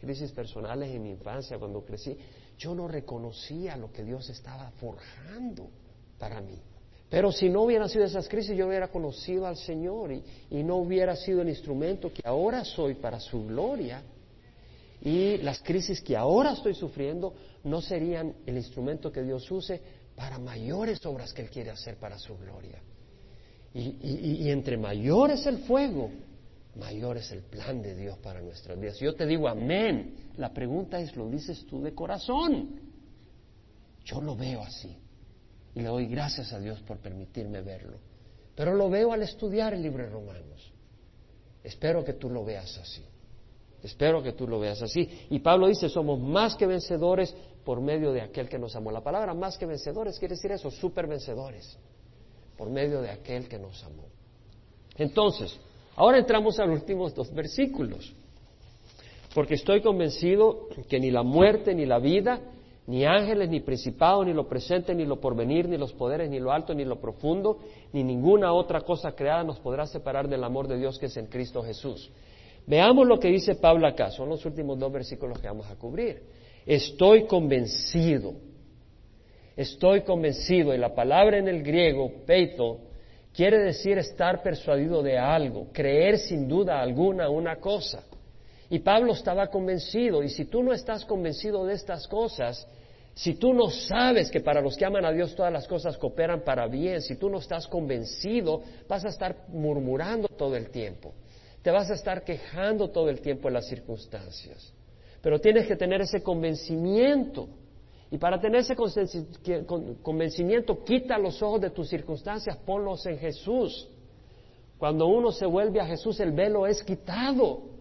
[0.00, 2.16] crisis personales en mi infancia, cuando crecí,
[2.58, 5.68] yo no reconocía lo que Dios estaba forjando
[6.18, 6.60] para mí.
[7.14, 10.78] Pero si no hubieran sido esas crisis, yo hubiera conocido al Señor y, y no
[10.78, 14.02] hubiera sido el instrumento que ahora soy para su gloria.
[15.00, 19.80] y las crisis que ahora estoy sufriendo no serían el instrumento que Dios use
[20.16, 22.82] para mayores obras que Él quiere hacer para su gloria.
[23.74, 26.10] Y, entre mayor es el fuego,
[26.74, 28.98] mayor es el plan de Dios para nuestras vidas.
[28.98, 30.32] Yo te digo amén.
[30.36, 32.70] La pregunta es, ¿lo dices tú de corazón?
[34.04, 35.03] Yo lo veo así.
[35.74, 37.98] Y le doy gracias a Dios por permitirme verlo.
[38.54, 40.72] Pero lo veo al estudiar el libro de Romanos.
[41.62, 43.02] Espero que tú lo veas así.
[43.82, 45.26] Espero que tú lo veas así.
[45.30, 47.34] Y Pablo dice, somos más que vencedores
[47.64, 48.90] por medio de aquel que nos amó.
[48.90, 51.76] La palabra más que vencedores quiere decir eso, super vencedores,
[52.56, 54.04] por medio de aquel que nos amó.
[54.96, 55.58] Entonces,
[55.96, 58.12] ahora entramos a los últimos dos versículos,
[59.34, 62.40] porque estoy convencido que ni la muerte ni la vida,
[62.86, 66.52] ni ángeles, ni principados, ni lo presente, ni lo porvenir, ni los poderes, ni lo
[66.52, 67.58] alto, ni lo profundo,
[67.92, 71.26] ni ninguna otra cosa creada nos podrá separar del amor de Dios que es en
[71.26, 72.10] Cristo Jesús.
[72.66, 76.22] Veamos lo que dice Pablo acá, son los últimos dos versículos que vamos a cubrir.
[76.66, 78.34] Estoy convencido,
[79.56, 82.78] estoy convencido, y la palabra en el griego, peito,
[83.34, 88.04] quiere decir estar persuadido de algo, creer sin duda alguna una cosa.
[88.74, 92.66] Y Pablo estaba convencido, y si tú no estás convencido de estas cosas,
[93.14, 96.40] si tú no sabes que para los que aman a Dios todas las cosas cooperan
[96.40, 101.14] para bien, si tú no estás convencido, vas a estar murmurando todo el tiempo,
[101.62, 104.72] te vas a estar quejando todo el tiempo en las circunstancias.
[105.22, 107.46] Pero tienes que tener ese convencimiento.
[108.10, 108.74] Y para tener ese
[110.02, 113.88] convencimiento, quita los ojos de tus circunstancias, ponlos en Jesús.
[114.78, 117.73] Cuando uno se vuelve a Jesús, el velo es quitado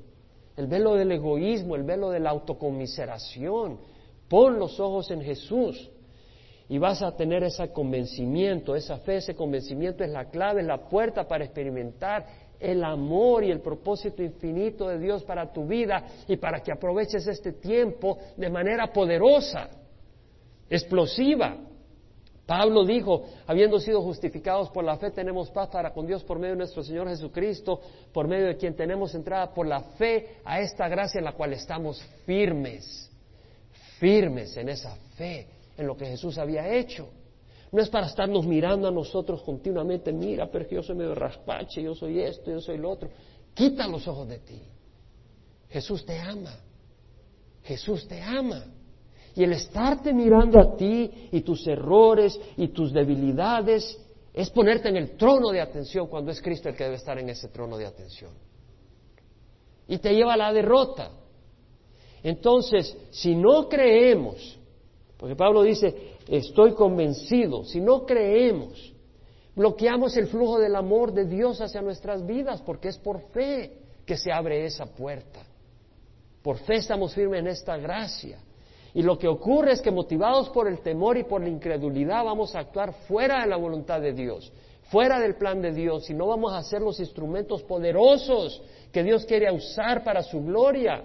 [0.56, 3.80] el velo del egoísmo, el velo de la autocomiseración.
[4.28, 5.90] Pon los ojos en Jesús
[6.70, 10.90] y vas a tener ese convencimiento, esa fe, ese convencimiento es la clave, es la
[10.90, 12.26] puerta para experimentar
[12.60, 17.28] el amor y el propósito infinito de Dios para tu vida y para que aproveches
[17.28, 19.70] este tiempo de manera poderosa,
[20.70, 21.58] explosiva.
[22.46, 26.54] Pablo dijo, habiendo sido justificados por la fe, tenemos paz para con Dios por medio
[26.54, 27.80] de nuestro Señor Jesucristo,
[28.12, 31.54] por medio de quien tenemos entrada por la fe a esta gracia en la cual
[31.54, 33.10] estamos firmes,
[33.98, 37.08] firmes en esa fe, en lo que Jesús había hecho.
[37.72, 41.96] No es para estarnos mirando a nosotros continuamente, mira, pero yo soy medio raspache, yo
[41.96, 43.10] soy esto, yo soy lo otro.
[43.54, 44.62] Quita los ojos de ti.
[45.70, 46.56] Jesús te ama.
[47.64, 48.66] Jesús te ama.
[49.36, 54.00] Y el estarte mirando a ti y tus errores y tus debilidades
[54.34, 57.30] es ponerte en el trono de atención cuando es Cristo el que debe estar en
[57.30, 58.32] ese trono de atención.
[59.88, 61.12] Y te lleva a la derrota.
[62.24, 64.58] Entonces, si no creemos,
[65.18, 68.94] porque Pablo dice, estoy convencido, si no creemos,
[69.56, 74.18] bloqueamos el flujo del amor de Dios hacia nuestras vidas, porque es por fe que
[74.18, 75.46] se abre esa puerta.
[76.42, 78.40] Por fe estamos firmes en esta gracia.
[78.94, 82.56] Y lo que ocurre es que motivados por el temor y por la incredulidad vamos
[82.56, 84.52] a actuar fuera de la voluntad de Dios,
[84.84, 89.26] fuera del plan de Dios y no vamos a ser los instrumentos poderosos que Dios
[89.26, 91.04] quiere usar para su gloria.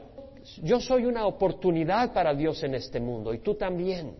[0.62, 4.16] Yo soy una oportunidad para Dios en este mundo y tú también.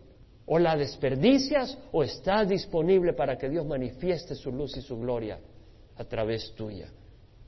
[0.51, 5.37] O la desperdicias o estás disponible para que Dios manifieste su luz y su gloria
[5.95, 6.87] a través tuya.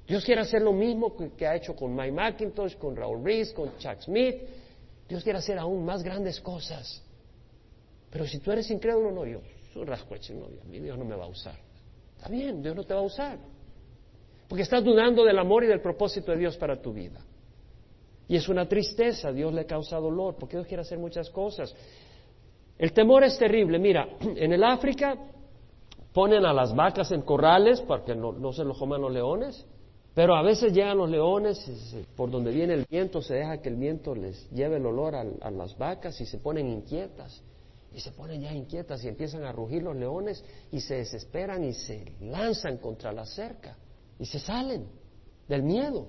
[0.08, 3.76] Dios quiere hacer lo mismo que, ha hecho con Mike McIntosh, con Raúl Reese, con
[3.80, 4.36] Chuck Smith,
[5.12, 7.04] Dios quiere hacer aún más grandes cosas.
[8.10, 9.42] Pero si tú eres incrédulo, no, yo
[9.74, 11.60] soy rascueche, no, Dios no me va a usar.
[12.16, 13.38] Está bien, Dios no te va a usar.
[14.48, 17.20] Porque estás dudando del amor y del propósito de Dios para tu vida.
[18.30, 21.76] Y es una tristeza, Dios le causa dolor, porque Dios quiere hacer muchas cosas.
[22.78, 23.80] El temor es terrible.
[23.80, 25.18] Mira, en el África
[26.14, 29.68] ponen a las vacas en corrales para que no, no se los coman los leones.
[30.14, 31.58] Pero a veces llegan los leones,
[32.16, 35.52] por donde viene el viento, se deja que el viento les lleve el olor a,
[35.52, 37.42] las vacas y se ponen inquietas.
[37.94, 41.74] Y se ponen ya inquietas y empiezan a rugir los leones y se desesperan y
[41.74, 43.78] se lanzan contra la cerca
[44.18, 44.88] y se salen
[45.48, 46.08] del miedo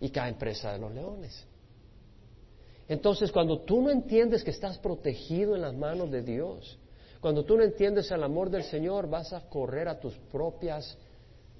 [0.00, 1.44] y caen presa de los leones.
[2.88, 6.78] Entonces, cuando tú no entiendes que estás protegido en las manos de Dios,
[7.20, 10.96] cuando tú no entiendes el amor del Señor, vas a correr a tus propias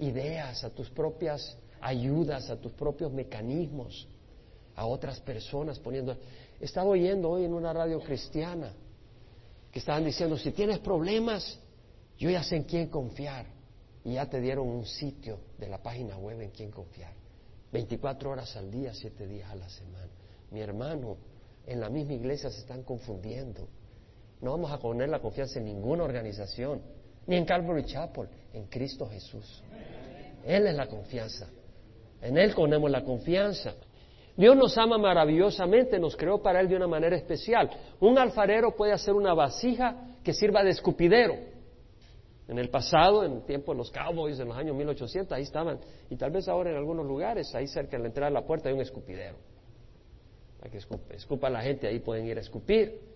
[0.03, 4.07] ideas, a tus propias ayudas, a tus propios mecanismos,
[4.75, 6.17] a otras personas poniendo...
[6.61, 8.73] Estaba oyendo hoy en una radio cristiana
[9.71, 11.59] que estaban diciendo, si tienes problemas,
[12.19, 13.47] yo ya sé en quién confiar.
[14.05, 17.13] Y ya te dieron un sitio de la página web en quién confiar.
[17.73, 20.11] 24 horas al día, 7 días a la semana.
[20.51, 21.17] Mi hermano,
[21.67, 23.69] en la misma iglesia se están confundiendo.
[24.41, 26.83] No vamos a poner la confianza en ninguna organización,
[27.27, 29.63] ni en Calvary Chapel, en Cristo Jesús.
[30.45, 31.49] Él es la confianza.
[32.21, 33.75] En Él ponemos la confianza.
[34.37, 37.71] Dios nos ama maravillosamente, nos creó para Él de una manera especial.
[38.01, 41.35] Un alfarero puede hacer una vasija que sirva de escupidero.
[42.49, 45.79] En el pasado, en el tiempo de los cowboys, en los años 1800, ahí estaban.
[46.11, 48.69] Y tal vez ahora en algunos lugares, ahí cerca de la entrada de la puerta
[48.69, 49.37] hay un escupidero.
[50.59, 50.79] Para que
[51.17, 53.12] escupa la gente, ahí pueden ir a escupir.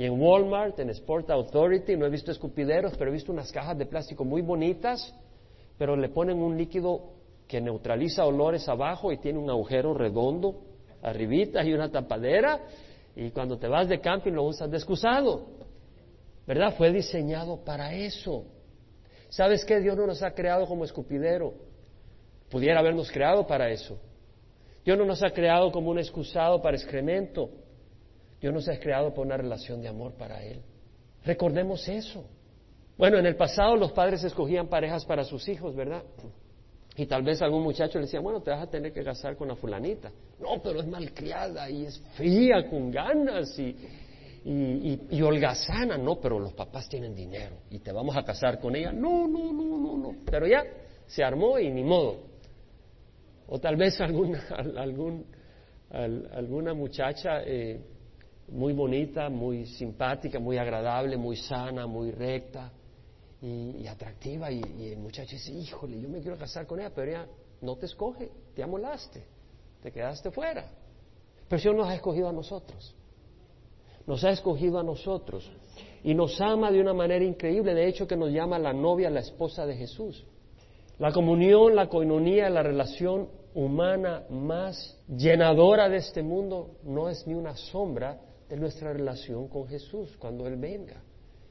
[0.00, 3.76] Y en Walmart, en Sport Authority, no he visto escupideros, pero he visto unas cajas
[3.76, 5.14] de plástico muy bonitas,
[5.76, 7.10] pero le ponen un líquido
[7.46, 10.62] que neutraliza olores abajo y tiene un agujero redondo
[11.02, 12.60] arribita y una tapadera,
[13.14, 15.48] y cuando te vas de camping lo usas de excusado.
[16.46, 16.76] ¿Verdad?
[16.78, 18.46] Fue diseñado para eso.
[19.28, 19.80] ¿Sabes qué?
[19.80, 21.52] Dios no nos ha creado como escupidero.
[22.48, 23.98] Pudiera habernos creado para eso.
[24.82, 27.50] Dios no nos ha creado como un excusado para excremento.
[28.40, 30.60] Dios nos ha creado por una relación de amor para Él.
[31.24, 32.24] Recordemos eso.
[32.96, 36.02] Bueno, en el pasado los padres escogían parejas para sus hijos, ¿verdad?
[36.96, 39.48] Y tal vez algún muchacho le decía, bueno, te vas a tener que casar con
[39.48, 40.10] la fulanita.
[40.38, 43.76] No, pero es malcriada y es fría, con ganas y,
[44.44, 45.96] y, holgazana.
[45.96, 48.92] No, pero los papás tienen dinero y te vamos a casar con ella.
[48.92, 50.16] No, no, no, no, no.
[50.30, 50.62] Pero ya
[51.06, 52.18] se armó y ni modo.
[53.48, 54.42] O tal vez alguna,
[54.76, 55.24] algún,
[55.90, 57.80] alguna muchacha eh,
[58.50, 62.72] muy bonita, muy simpática, muy agradable, muy sana, muy recta
[63.40, 64.50] y, atractiva.
[64.50, 64.60] Y,
[64.92, 67.26] el muchacho dice, híjole, yo me quiero casar con ella, pero ella
[67.60, 69.24] no te escoge, te amolaste,
[69.82, 70.70] te quedaste fuera.
[71.48, 72.94] Pero Dios nos ha escogido a nosotros.
[74.06, 75.50] Nos ha escogido a nosotros.
[76.02, 77.74] Y nos ama de una manera increíble.
[77.74, 80.24] De hecho, que nos llama la novia, la esposa de Jesús.
[80.98, 87.34] La comunión, la coinonía, la relación humana más llenadora de este mundo no es ni
[87.34, 91.00] una sombra de nuestra relación con Jesús cuando Él venga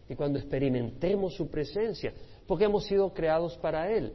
[0.07, 2.13] y cuando experimentemos su presencia,
[2.45, 4.13] porque hemos sido creados para Él.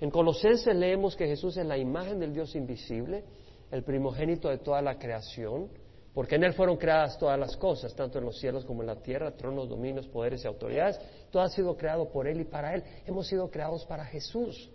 [0.00, 3.24] En Colosenses leemos que Jesús es la imagen del Dios invisible,
[3.70, 5.68] el primogénito de toda la creación,
[6.14, 8.96] porque en Él fueron creadas todas las cosas, tanto en los cielos como en la
[8.96, 12.84] tierra, tronos, dominios, poderes y autoridades, todo ha sido creado por Él y para Él.
[13.06, 14.70] Hemos sido creados para Jesús.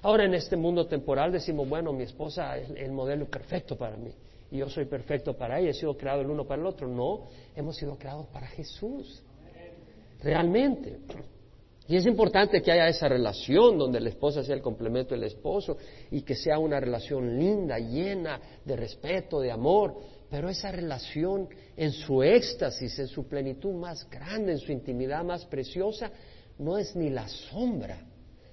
[0.00, 4.12] Ahora en este mundo temporal decimos, bueno, mi esposa es el modelo perfecto para mí
[4.50, 6.88] y yo soy perfecto para ella, he sido creado el uno para el otro.
[6.88, 9.22] No, hemos sido creados para Jesús.
[10.20, 10.98] Realmente.
[11.86, 15.78] Y es importante que haya esa relación donde la esposa sea el complemento del esposo
[16.10, 19.96] y que sea una relación linda, llena de respeto, de amor,
[20.30, 25.46] pero esa relación en su éxtasis, en su plenitud más grande, en su intimidad más
[25.46, 26.10] preciosa,
[26.58, 28.06] no es ni la sombra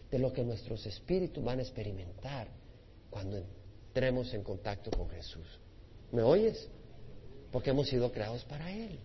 [0.10, 2.48] de lo que nuestros espíritus van a experimentar
[3.10, 5.60] cuando entremos en contacto con Jesús.
[6.12, 6.68] ¿Me oyes?
[7.52, 9.00] Porque hemos sido creados para Él.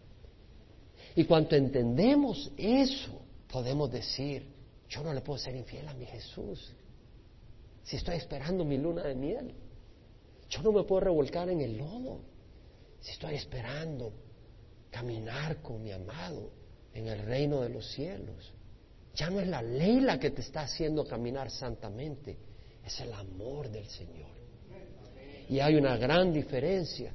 [1.17, 4.47] Y cuando entendemos eso, podemos decir,
[4.89, 6.73] yo no le puedo ser infiel a mi Jesús.
[7.83, 9.55] Si estoy esperando mi luna de miel,
[10.49, 12.21] yo no me puedo revolcar en el lodo.
[13.01, 14.13] Si estoy esperando
[14.91, 16.51] caminar con mi amado
[16.93, 18.53] en el reino de los cielos.
[19.15, 22.37] Ya no es la ley la que te está haciendo caminar santamente,
[22.85, 24.40] es el amor del Señor.
[25.51, 27.13] Y hay una gran diferencia.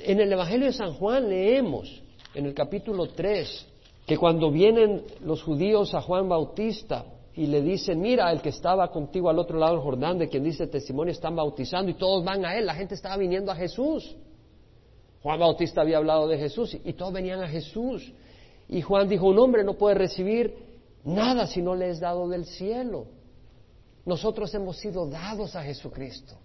[0.00, 2.02] En el Evangelio de San Juan leemos,
[2.34, 3.66] en el capítulo 3,
[4.04, 7.04] que cuando vienen los judíos a Juan Bautista
[7.36, 10.42] y le dicen, mira, el que estaba contigo al otro lado del Jordán, de quien
[10.42, 14.16] dice testimonio, están bautizando y todos van a él, la gente estaba viniendo a Jesús.
[15.22, 18.12] Juan Bautista había hablado de Jesús y todos venían a Jesús.
[18.68, 20.52] Y Juan dijo, un hombre no puede recibir
[21.04, 23.06] nada si no le es dado del cielo.
[24.04, 26.38] Nosotros hemos sido dados a Jesucristo.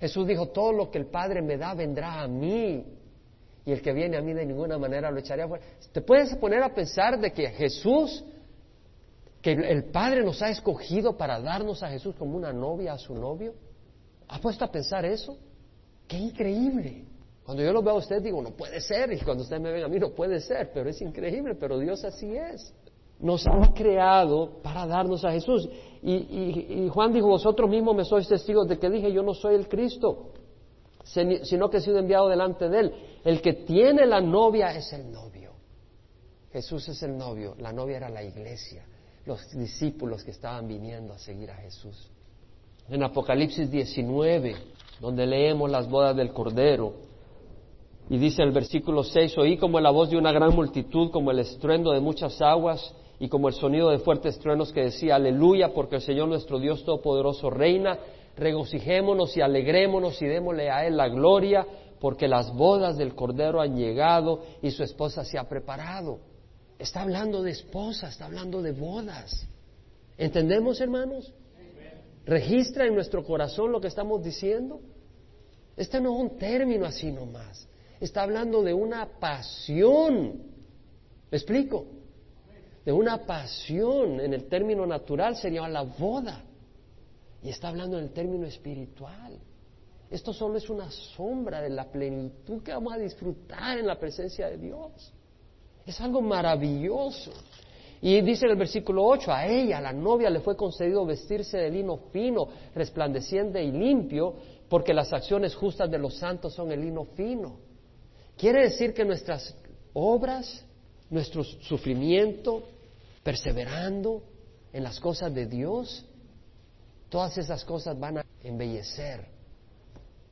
[0.00, 2.84] Jesús dijo, todo lo que el Padre me da vendrá a mí.
[3.66, 5.62] Y el que viene a mí de ninguna manera lo echaré afuera.
[5.92, 8.24] ¿Te puedes poner a pensar de que Jesús,
[9.42, 13.14] que el Padre nos ha escogido para darnos a Jesús como una novia a su
[13.14, 13.54] novio?
[14.28, 15.36] ¿Ha puesto a pensar eso?
[16.08, 17.04] ¡Qué increíble!
[17.44, 19.12] Cuando yo lo veo a usted digo, no puede ser.
[19.12, 20.70] Y cuando usted me ven a mí, no puede ser.
[20.72, 22.72] Pero es increíble, pero Dios así es
[23.20, 25.68] nos ha creado para darnos a Jesús.
[26.02, 29.68] Y, Juan dijo, vosotros mismos me sois testigos de que dije, yo no soy el
[29.68, 30.32] Cristo,
[31.04, 32.92] sino que he sido enviado delante de él.
[33.24, 35.50] El que tiene la novia es el novio.
[36.52, 38.84] Jesús es el novio, la novia era la iglesia,
[39.24, 42.10] los discípulos que estaban viniendo a seguir a Jesús.
[42.88, 44.56] En Apocalipsis 19,
[45.00, 46.94] donde leemos las bodas del Cordero,
[48.08, 51.38] y dice el versículo 6, oí como la voz de una gran multitud, como el
[51.38, 55.96] estruendo de muchas aguas, y como el sonido de fuertes truenos que decía, aleluya, porque
[55.96, 57.98] el Señor nuestro Dios Todopoderoso reina,
[58.34, 61.66] regocijémonos y alegrémonos y démosle a Él la gloria,
[62.00, 66.18] porque las bodas del Cordero han llegado y su esposa se ha preparado.
[66.78, 69.46] Está hablando de esposa, está hablando de bodas.
[70.16, 71.30] ¿Entendemos, hermanos?
[72.24, 74.80] ¿Registra en nuestro corazón lo que estamos diciendo?
[75.76, 77.68] Este no es un término así nomás.
[78.00, 80.42] Está hablando de una pasión.
[81.30, 81.99] ¿Me explico?
[82.84, 84.20] De una pasión.
[84.20, 86.42] En el término natural sería la boda.
[87.42, 89.38] Y está hablando en el término espiritual.
[90.10, 94.48] Esto solo es una sombra de la plenitud que vamos a disfrutar en la presencia
[94.48, 95.12] de Dios.
[95.86, 97.32] Es algo maravilloso.
[98.02, 101.58] Y dice en el versículo 8, a ella, a la novia, le fue concedido vestirse
[101.58, 104.34] de lino fino, resplandeciente y limpio,
[104.68, 107.58] porque las acciones justas de los santos son el lino fino.
[108.36, 109.54] Quiere decir que nuestras
[109.92, 110.64] obras,
[111.10, 112.62] nuestro sufrimiento,
[113.22, 114.22] perseverando
[114.72, 116.04] en las cosas de Dios,
[117.08, 119.26] todas esas cosas van a embellecer,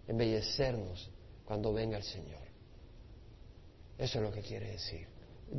[0.06, 1.10] embellecernos
[1.44, 2.40] cuando venga el Señor.
[3.98, 5.06] Eso es lo que quiere decir.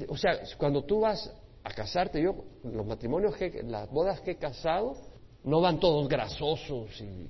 [0.08, 1.32] O sea, cuando tú vas
[1.64, 4.96] a casarte, yo, los matrimonios, que, las bodas que he casado,
[5.44, 7.30] no van todos grasosos y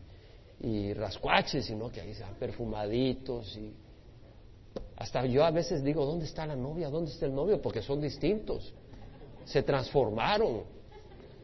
[0.62, 3.73] y rascuaches, sino que ahí sean perfumaditos y
[4.96, 6.89] hasta yo a veces digo, ¿dónde está la novia?
[6.89, 7.62] ¿Dónde está el novio?
[7.62, 8.74] Porque son distintos.
[9.46, 10.63] Se transformaron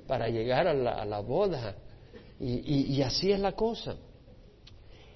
[0.08, 0.74] para llegar a
[1.06, 1.76] la, boda.
[2.40, 3.96] Y, así es la cosa.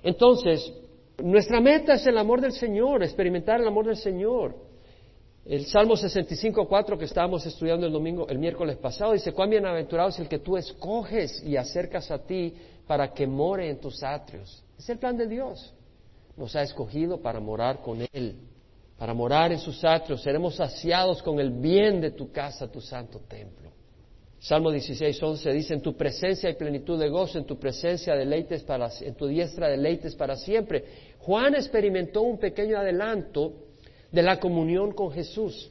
[0.01, 0.73] Entonces,
[1.21, 4.55] nuestra meta es el amor del Señor, experimentar el amor del Señor.
[5.45, 10.19] El Salmo 65.4 que estábamos estudiando el domingo, el miércoles pasado, dice, cuán bienaventurado es
[10.19, 12.53] el que tú escoges y acercas a ti
[12.85, 14.63] para que more en tus atrios.
[14.77, 15.73] Es el plan de Dios.
[16.39, 18.37] Nos ha escogido para morar con Él,
[18.97, 20.23] para morar en sus atrios.
[20.23, 23.69] Seremos saciados con el bien de tu casa, tu santo templo.
[24.39, 28.63] Salmo 16, 11 dice, en tu presencia hay plenitud de gozo, en tu presencia deleites
[28.63, 30.85] para, en tu diestra deleites para siempre.
[31.19, 33.55] Juan experimentó un pequeño adelanto
[34.09, 35.69] de la comunión con Jesús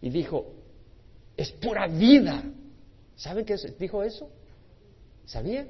[0.00, 0.54] y dijo,
[1.36, 2.42] es pura vida.
[3.14, 4.30] ¿Saben qué dijo eso?
[5.26, 5.68] ¿Sabían?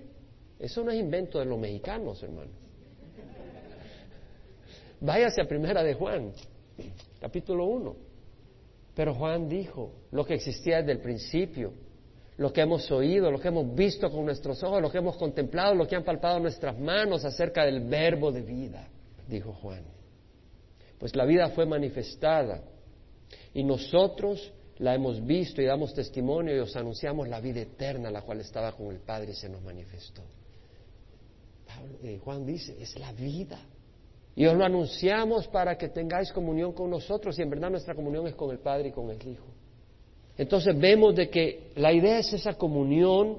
[0.60, 2.59] Eso no es invento de los mexicanos, hermano.
[5.00, 6.32] Váyase a primera de Juan,
[7.20, 7.96] capítulo 1.
[8.94, 11.72] Pero Juan dijo lo que existía desde el principio,
[12.36, 15.74] lo que hemos oído, lo que hemos visto con nuestros ojos, lo que hemos contemplado,
[15.74, 18.88] lo que han palpado nuestras manos acerca del verbo de vida,
[19.26, 19.84] dijo Juan.
[20.98, 22.62] Pues la vida fue manifestada
[23.54, 28.22] y nosotros la hemos visto y damos testimonio y os anunciamos la vida eterna, la
[28.22, 30.22] cual estaba con el Padre y se nos manifestó.
[32.02, 33.58] Eh, Juan dice, es la vida.
[34.40, 38.26] Y os lo anunciamos para que tengáis comunión con nosotros y en verdad nuestra comunión
[38.26, 39.44] es con el Padre y con el Hijo.
[40.38, 43.36] Entonces vemos de que la idea es esa comunión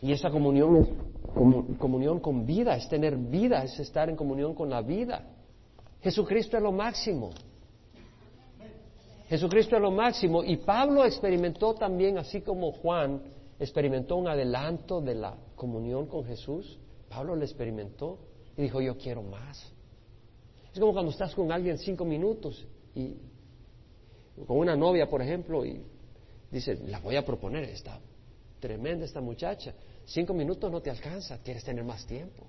[0.00, 4.70] y esa comunión es comunión con vida, es tener vida, es estar en comunión con
[4.70, 5.26] la vida.
[6.00, 7.28] Jesucristo es lo máximo.
[9.28, 13.20] Jesucristo es lo máximo y Pablo experimentó también, así como Juan
[13.60, 16.78] experimentó un adelanto de la comunión con Jesús,
[17.10, 18.16] Pablo lo experimentó
[18.56, 19.74] y dijo, yo quiero más.
[20.72, 23.16] Es como cuando estás con alguien cinco minutos y
[24.46, 25.82] con una novia, por ejemplo, y
[26.50, 28.00] dice, la voy a proponer, está
[28.60, 29.74] tremenda esta muchacha.
[30.04, 32.46] Cinco minutos no te alcanza, quieres tener más tiempo.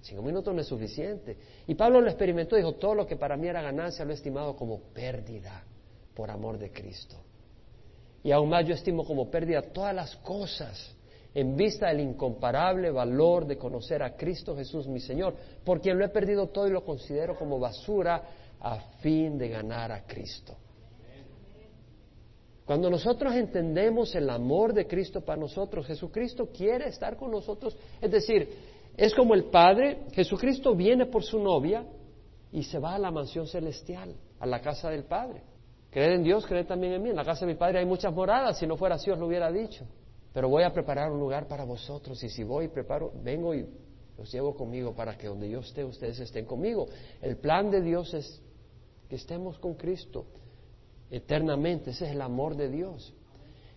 [0.00, 1.36] Cinco minutos no es suficiente.
[1.66, 4.56] Y Pablo lo experimentó dijo, todo lo que para mí era ganancia lo he estimado
[4.56, 5.64] como pérdida
[6.14, 7.16] por amor de Cristo.
[8.22, 10.94] Y aún más yo estimo como pérdida todas las cosas
[11.40, 16.04] en vista del incomparable valor de conocer a Cristo Jesús mi Señor, por quien lo
[16.04, 18.22] he perdido todo y lo considero como basura
[18.58, 20.56] a fin de ganar a Cristo.
[22.64, 27.78] Cuando nosotros entendemos el amor de Cristo para nosotros, Jesucristo quiere estar con nosotros.
[28.00, 28.48] Es decir,
[28.96, 31.84] es como el Padre, Jesucristo viene por su novia
[32.50, 35.42] y se va a la mansión celestial, a la casa del Padre.
[35.88, 37.10] Creer en Dios, creer también en mí.
[37.10, 39.28] En la casa de mi Padre hay muchas moradas, si no fuera así os lo
[39.28, 39.86] hubiera dicho
[40.38, 43.66] pero voy a preparar un lugar para vosotros y si voy y preparo, vengo y
[44.16, 46.86] los llevo conmigo para que donde yo esté, ustedes estén conmigo.
[47.20, 48.40] El plan de Dios es
[49.08, 50.26] que estemos con Cristo
[51.10, 53.12] eternamente, ese es el amor de Dios.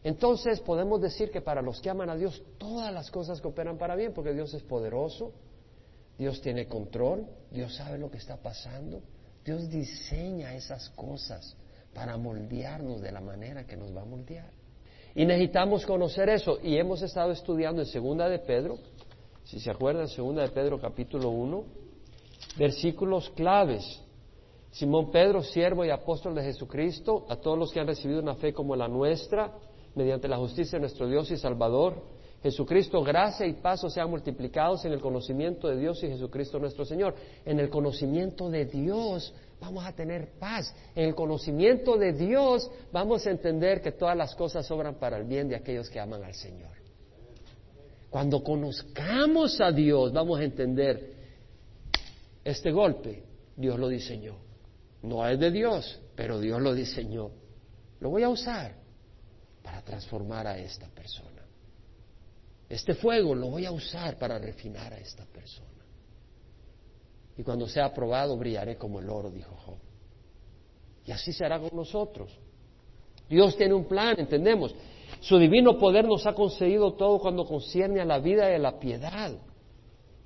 [0.03, 3.95] Entonces podemos decir que para los que aman a Dios todas las cosas cooperan para
[3.95, 5.31] bien, porque Dios es poderoso,
[6.19, 9.01] Dios tiene control, Dios sabe lo que está pasando,
[9.43, 11.57] Dios diseña esas cosas
[11.91, 14.60] para moldearnos de la manera que nos va a moldear.
[15.15, 16.57] Y necesitamos conocer eso.
[16.63, 18.77] Y hemos estado estudiando en Segunda de Pedro,
[19.43, 21.63] si se acuerdan, Segunda de Pedro capítulo 1,
[22.57, 24.01] versículos claves.
[24.71, 28.53] Simón Pedro, siervo y apóstol de Jesucristo, a todos los que han recibido una fe
[28.53, 29.51] como la nuestra,
[29.95, 32.01] mediante la justicia de nuestro Dios y Salvador,
[32.41, 37.13] Jesucristo, gracia y paso sean multiplicados en el conocimiento de Dios y Jesucristo nuestro Señor.
[37.45, 40.73] En el conocimiento de Dios vamos a tener paz.
[40.95, 45.23] En el conocimiento de Dios vamos a entender que todas las cosas obran para el
[45.23, 46.71] bien de aquellos que aman al Señor.
[48.09, 51.13] Cuando conozcamos a Dios vamos a entender
[52.43, 53.23] Este golpe
[53.55, 54.35] Dios lo diseñó.
[55.03, 57.31] No es de Dios, pero Dios lo diseñó.
[57.99, 58.75] Lo voy a usar
[59.61, 61.43] para transformar a esta persona.
[62.67, 65.80] Este fuego lo voy a usar para refinar a esta persona.
[67.41, 69.79] Y cuando sea aprobado, brillaré como el oro, dijo Job.
[71.07, 72.37] Y así será con nosotros.
[73.27, 74.75] Dios tiene un plan, entendemos.
[75.21, 78.77] Su divino poder nos ha concedido todo cuando concierne a la vida y a la
[78.77, 79.31] piedad.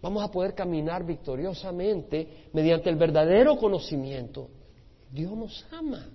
[0.01, 4.49] Vamos a poder caminar victoriosamente mediante el verdadero conocimiento.
[5.09, 6.09] Dios nos ama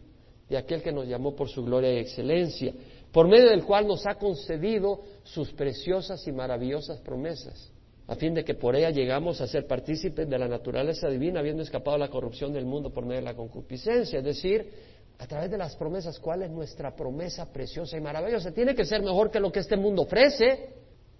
[0.50, 2.74] de aquel que nos llamó por su gloria y excelencia,
[3.10, 7.72] por medio del cual nos ha concedido sus preciosas y maravillosas promesas,
[8.10, 11.62] a fin de que por ella llegamos a ser partícipes de la naturaleza divina, habiendo
[11.62, 14.18] escapado de la corrupción del mundo por medio de la concupiscencia.
[14.18, 14.68] Es decir,
[15.16, 18.50] a través de las promesas, ¿cuál es nuestra promesa preciosa y maravillosa?
[18.50, 20.74] Tiene que ser mejor que lo que este mundo ofrece.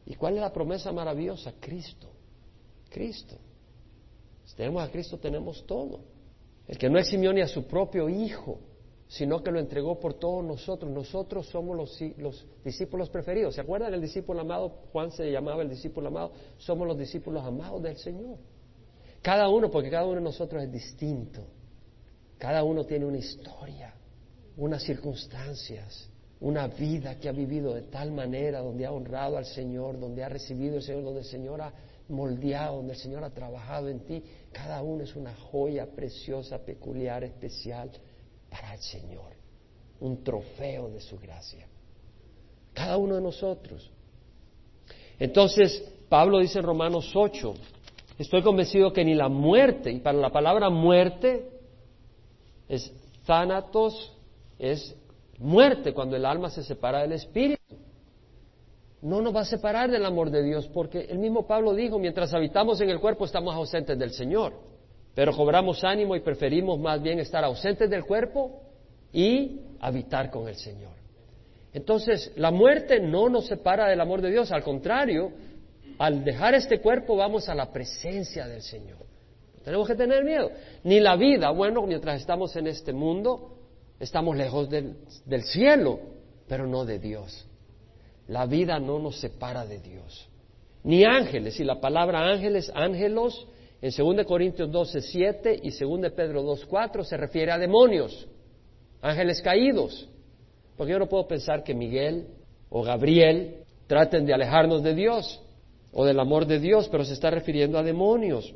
[0.04, 1.52] ¿Y cuál es la promesa maravillosa?
[1.60, 2.10] Cristo.
[2.88, 3.36] Cristo.
[4.44, 6.00] Si tenemos a Cristo, tenemos todo.
[6.66, 8.58] El que no eximió ni a su propio Hijo,
[9.10, 10.88] sino que lo entregó por todos nosotros.
[10.88, 13.56] Nosotros somos los, los, discípulos preferidos.
[13.56, 14.68] ¿Se acuerdan del discípulo amado?
[14.92, 16.30] Juan se llamaba el discípulo amado.
[16.58, 18.38] Somos los discípulos amados del Señor.
[19.20, 21.42] Cada uno, porque cada uno de nosotros es distinto.
[22.38, 23.92] Cada uno tiene una historia,
[24.56, 26.08] unas circunstancias,
[26.38, 30.28] una vida que ha vivido de tal manera, donde ha honrado al Señor, donde ha
[30.28, 31.72] recibido el Señor, donde el Señor ha
[32.08, 34.22] moldeado, donde el Señor ha trabajado en ti.
[34.52, 37.90] Cada uno es una joya preciosa, peculiar, especial
[38.50, 39.32] para el Señor.
[40.00, 41.66] Un trofeo de su gracia.
[42.72, 43.90] Cada uno de nosotros.
[45.18, 47.54] Entonces, Pablo dice en Romanos 8,
[48.18, 51.50] estoy convencido que ni la muerte, y para la palabra muerte,
[52.68, 52.92] es
[53.26, 54.16] thanatos,
[54.58, 54.96] es
[55.38, 57.76] muerte cuando el alma se separa del espíritu.
[59.02, 62.32] No nos va a separar del amor de Dios, porque el mismo Pablo dijo, mientras
[62.34, 64.54] habitamos en el cuerpo estamos ausentes del Señor,
[65.14, 68.62] pero cobramos ánimo y preferimos más bien estar ausentes del cuerpo
[69.12, 70.92] y habitar con el Señor.
[71.72, 75.32] Entonces, la muerte no nos separa del amor de Dios, al contrario,
[75.98, 78.98] al dejar este cuerpo vamos a la presencia del Señor.
[79.64, 80.50] Tenemos que tener miedo.
[80.84, 83.58] Ni la vida, bueno, mientras estamos en este mundo,
[83.98, 84.96] estamos lejos del,
[85.42, 86.00] cielo,
[86.48, 87.46] pero no de Dios.
[88.28, 90.28] La vida no nos separa de Dios.
[90.82, 93.46] Ni ángeles, y la palabra ángeles, ángelos,
[93.82, 98.28] en 2 Corintios 12, 7 y 2 Pedro 2, 4 se refiere a demonios,
[99.00, 100.08] ángeles caídos.
[100.76, 102.28] Porque yo no puedo pensar que Miguel
[102.68, 105.42] o Gabriel traten de alejarnos de Dios
[105.92, 108.54] o del amor de Dios, pero se está refiriendo a demonios.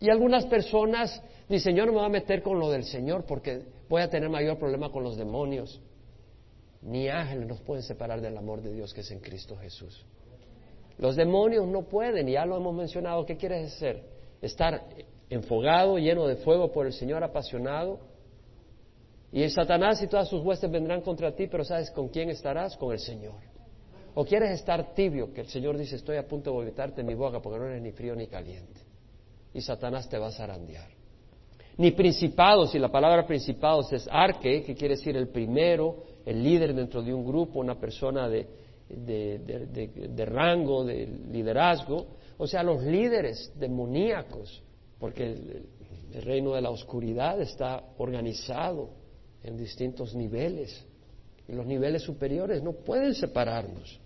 [0.00, 3.62] Y algunas personas dicen, yo no me voy a meter con lo del Señor porque
[3.88, 5.80] voy a tener mayor problema con los demonios.
[6.82, 10.04] Ni ángeles nos pueden separar del amor de Dios que es en Cristo Jesús.
[10.98, 14.17] Los demonios no pueden, y ya lo hemos mencionado, ¿qué quieres hacer?
[14.40, 14.82] Estar
[15.30, 17.98] enfogado, lleno de fuego por el Señor, apasionado.
[19.32, 22.76] Y el Satanás y todas sus huestes vendrán contra ti, pero ¿sabes con quién estarás?
[22.76, 23.36] Con el Señor.
[24.14, 25.32] ¿O quieres estar tibio?
[25.32, 27.82] Que el Señor dice, estoy a punto de vomitarte en mi boca porque no eres
[27.82, 28.88] ni frío ni caliente
[29.52, 30.88] y Satanás te va a zarandear.
[31.76, 36.74] Ni principados, y la palabra principados es arque, que quiere decir el primero, el líder
[36.74, 38.46] dentro de un grupo, una persona de,
[38.88, 42.06] de, rango, de liderazgo,
[42.38, 44.62] o sea, los líderes demoníacos,
[44.98, 45.24] porque
[46.12, 48.90] el reino de la oscuridad está organizado
[49.42, 50.86] en distintos niveles,
[51.46, 54.00] y los niveles superiores no pueden separarnos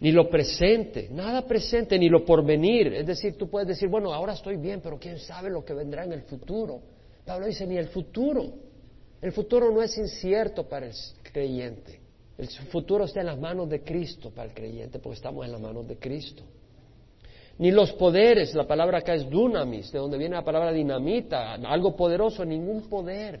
[0.00, 2.92] ni lo presente, nada presente, ni lo porvenir.
[2.92, 6.04] Es decir, tú puedes decir, bueno, ahora estoy bien, pero quién sabe lo que vendrá
[6.04, 6.80] en el futuro.
[7.24, 8.44] Pablo dice, ni el futuro.
[9.22, 12.00] El futuro no es incierto para el creyente.
[12.36, 15.60] El futuro está en las manos de Cristo para el creyente, porque estamos en las
[15.60, 16.42] manos de Cristo.
[17.58, 21.96] Ni los poderes, la palabra acá es dunamis, de donde viene la palabra dinamita, algo
[21.96, 23.40] poderoso, ningún poder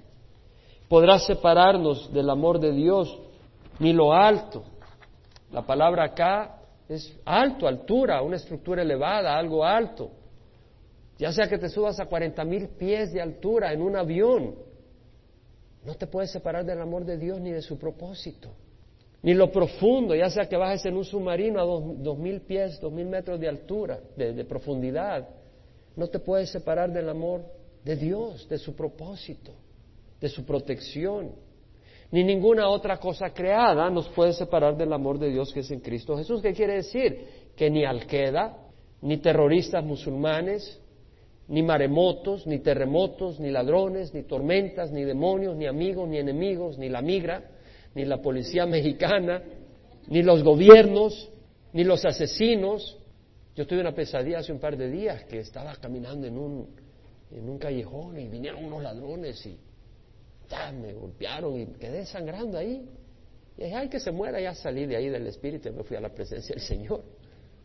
[0.88, 3.18] podrá separarnos del amor de Dios,
[3.78, 4.64] ni lo alto,
[5.52, 10.10] la palabra acá es alto, altura, una estructura elevada, algo alto.
[11.18, 14.54] Ya sea que te subas a cuarenta mil pies de altura en un avión,
[15.84, 18.50] no te puedes separar del amor de Dios ni de su propósito.
[19.22, 22.92] Ni lo profundo, ya sea que bajes en un submarino a dos, mil pies, dos
[22.92, 25.28] mil metros de altura, de profundidad,
[25.96, 27.42] no te puedes separar del amor
[27.84, 29.52] de Dios, de su propósito,
[30.20, 31.32] de su protección
[32.10, 35.80] ni ninguna otra cosa creada nos puede separar del amor de Dios que es en
[35.80, 36.40] Cristo Jesús.
[36.40, 37.26] ¿Qué quiere decir?
[37.56, 38.56] Que ni Al-Qaeda,
[39.02, 40.80] ni terroristas musulmanes,
[41.48, 46.88] ni maremotos, ni terremotos, ni ladrones, ni tormentas, ni demonios, ni amigos, ni enemigos, ni
[46.88, 47.42] la migra,
[47.96, 49.42] ni la policía mexicana,
[50.06, 51.30] ni los gobiernos,
[51.72, 52.98] ni los asesinos.
[53.56, 56.68] Yo tuve una pesadilla hace un par de días que estaba caminando en un
[57.30, 59.58] en un callejón y vinieron unos ladrones y
[60.48, 62.88] ya me golpearon y quedé sangrando ahí.
[63.56, 65.96] Y dije, ay, que se muera, ya salí de ahí del espíritu y me fui
[65.96, 67.02] a la presencia del Señor.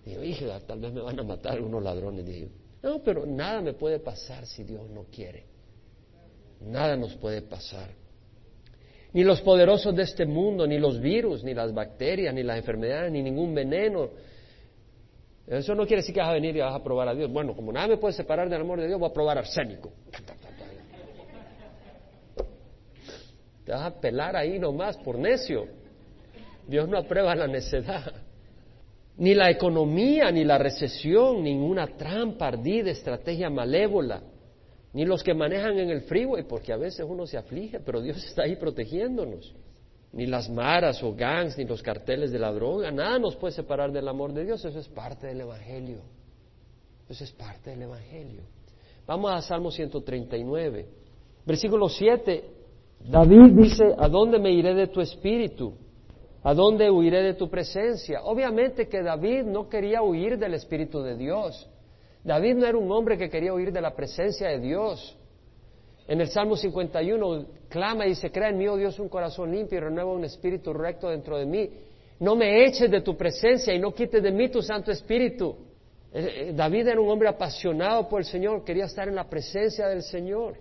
[0.05, 2.25] Digo, hija, tal vez me van a matar unos ladrones.
[2.25, 2.49] Digo,
[2.81, 5.43] no, pero nada me puede pasar si Dios no quiere.
[6.61, 8.00] Nada nos puede pasar.
[9.13, 13.11] Ni los poderosos de este mundo, ni los virus, ni las bacterias, ni las enfermedades,
[13.11, 14.09] ni ningún veneno.
[15.47, 17.29] Eso no quiere decir que vas a venir y vas a probar a Dios.
[17.31, 19.91] Bueno, como nada me puede separar del amor de Dios, voy a probar arsénico.
[23.65, 25.67] Te vas a pelar ahí nomás por necio.
[26.67, 28.13] Dios no aprueba la necedad.
[29.17, 34.21] Ni la economía, ni la recesión, ninguna trampa ardida, estrategia malévola,
[34.93, 38.23] ni los que manejan en el freeway, porque a veces uno se aflige, pero Dios
[38.23, 39.53] está ahí protegiéndonos.
[40.13, 43.91] Ni las maras o gangs, ni los carteles de la droga, nada nos puede separar
[43.91, 46.01] del amor de Dios, eso es parte del Evangelio.
[47.07, 48.41] Eso es parte del Evangelio.
[49.07, 50.87] Vamos a Salmo 139,
[51.45, 52.43] versículo 7.
[53.09, 55.73] David dice, ¿a dónde me iré de tu espíritu?
[56.43, 58.23] ¿A dónde huiré de tu presencia?
[58.23, 61.69] Obviamente que David no quería huir del Espíritu de Dios.
[62.23, 65.17] David no era un hombre que quería huir de la presencia de Dios.
[66.07, 69.77] En el Salmo 51 clama y dice, crea en mí, oh Dios, un corazón limpio
[69.77, 71.69] y renueva un espíritu recto dentro de mí.
[72.19, 75.55] No me eches de tu presencia y no quites de mí tu Santo Espíritu.
[76.13, 79.87] Eh, eh, David era un hombre apasionado por el Señor, quería estar en la presencia
[79.87, 80.55] del Señor.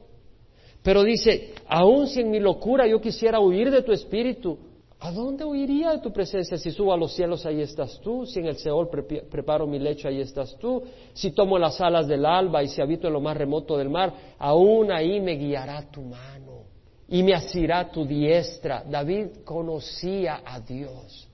[0.82, 4.58] Pero dice, aun si en mi locura yo quisiera huir de tu Espíritu,
[5.02, 6.58] ¿A dónde huiría de tu presencia?
[6.58, 8.26] Si subo a los cielos, ahí estás tú.
[8.26, 8.90] Si en el Seol
[9.30, 10.82] preparo mi lecho, ahí estás tú.
[11.14, 14.12] Si tomo las alas del alba y si habito en lo más remoto del mar,
[14.38, 16.64] aún ahí me guiará tu mano
[17.08, 18.84] y me asirá tu diestra.
[18.86, 21.26] David conocía a Dios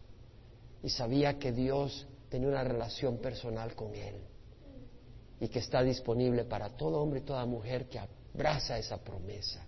[0.85, 4.15] y sabía que Dios tenía una relación personal con él
[5.41, 9.66] y que está disponible para todo hombre y toda mujer que abraza esa promesa.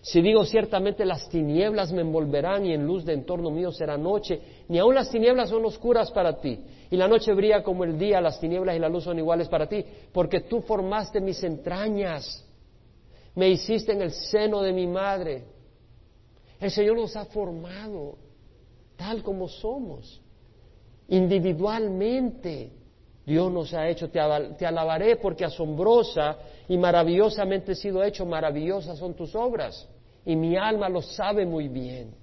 [0.00, 4.40] Si digo ciertamente las tinieblas me envolverán y en luz de entorno mío será noche,
[4.68, 8.20] ni aun las tinieblas son oscuras para ti, y la noche brilla como el día,
[8.20, 12.44] las tinieblas y la luz son iguales para ti, porque tú formaste mis entrañas,
[13.34, 15.44] me hiciste en el seno de mi madre.
[16.60, 18.16] El Señor nos ha formado
[18.96, 20.20] tal como somos,
[21.08, 22.72] individualmente.
[23.28, 29.34] Dios nos ha hecho, te, alabaré porque asombrosa y maravillosamente sido hecho, maravillosas son tus
[29.34, 29.86] obras
[30.24, 32.14] y mi alma lo sabe muy bien.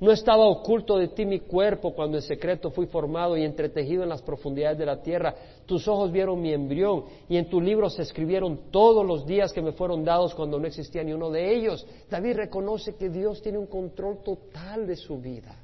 [0.00, 4.08] No estaba oculto de ti mi cuerpo cuando en secreto fui formado y entretejido en
[4.08, 5.34] las profundidades de la tierra.
[5.66, 9.60] Tus ojos vieron mi embrión y en tu libro se escribieron todos los días que
[9.60, 11.86] me fueron dados cuando no existía ni uno de ellos.
[12.08, 15.54] David reconoce que Dios tiene un control total de su vida.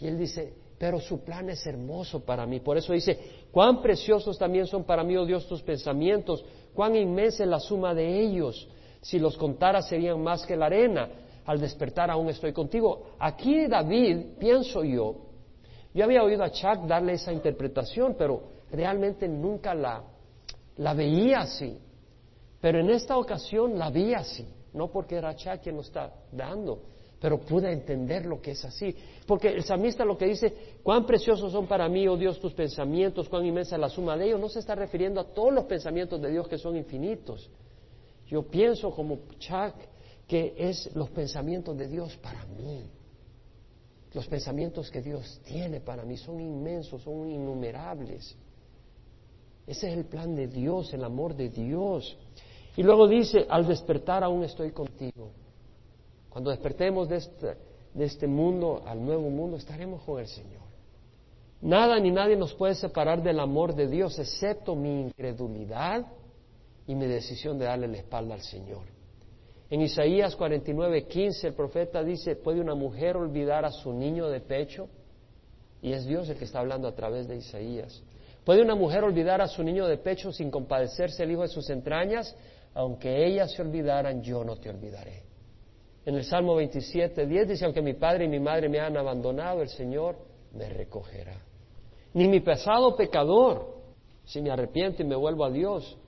[0.00, 2.60] Y él dice, pero su plan es hermoso para mí.
[2.60, 3.18] Por eso dice,
[3.56, 6.44] cuán preciosos también son para mí, oh Dios, tus pensamientos,
[6.74, 8.68] cuán inmensa es la suma de ellos.
[9.00, 11.08] Si los contara serían más que la arena.
[11.46, 13.12] Al despertar aún estoy contigo.
[13.18, 15.16] Aquí David, pienso yo,
[15.94, 20.02] yo había oído a Chuck darle esa interpretación, pero realmente nunca la,
[20.76, 21.78] la veía así.
[22.60, 26.82] Pero en esta ocasión la vi así, no porque era Chuck quien lo está dando,
[27.20, 28.94] pero pude entender lo que es así.
[29.26, 30.52] Porque el samista lo que dice,
[30.82, 34.40] cuán preciosos son para mí, oh Dios, tus pensamientos, cuán inmensa la suma de ellos,
[34.40, 37.50] no se está refiriendo a todos los pensamientos de Dios que son infinitos,
[38.26, 39.74] yo pienso como Chuck
[40.26, 42.90] que es los pensamientos de Dios para mí.
[44.12, 48.36] Los pensamientos que Dios tiene para mí son inmensos, son innumerables.
[49.66, 52.16] Ese es el plan de Dios, el amor de Dios.
[52.76, 55.30] Y luego dice, al despertar aún estoy contigo.
[56.36, 57.56] Cuando despertemos de este,
[57.94, 60.60] de este mundo al nuevo mundo, estaremos con el Señor.
[61.62, 66.04] Nada ni nadie nos puede separar del amor de Dios, excepto mi incredulidad
[66.86, 68.82] y mi decisión de darle la espalda al Señor.
[69.70, 74.42] En Isaías 49, 15 el profeta dice, ¿puede una mujer olvidar a su niño de
[74.42, 74.90] pecho?
[75.80, 78.02] Y es Dios el que está hablando a través de Isaías.
[78.44, 81.70] ¿Puede una mujer olvidar a su niño de pecho sin compadecerse el hijo de sus
[81.70, 82.36] entrañas?
[82.74, 85.24] Aunque ellas se olvidaran, yo no te olvidaré.
[86.06, 89.60] En el Salmo 27, 10 dice, aunque mi padre y mi madre me han abandonado,
[89.60, 90.16] el Señor
[90.54, 91.42] me recogerá.
[92.14, 93.74] Ni mi pesado pecador,
[94.24, 95.98] si me arrepiento y me vuelvo a Dios,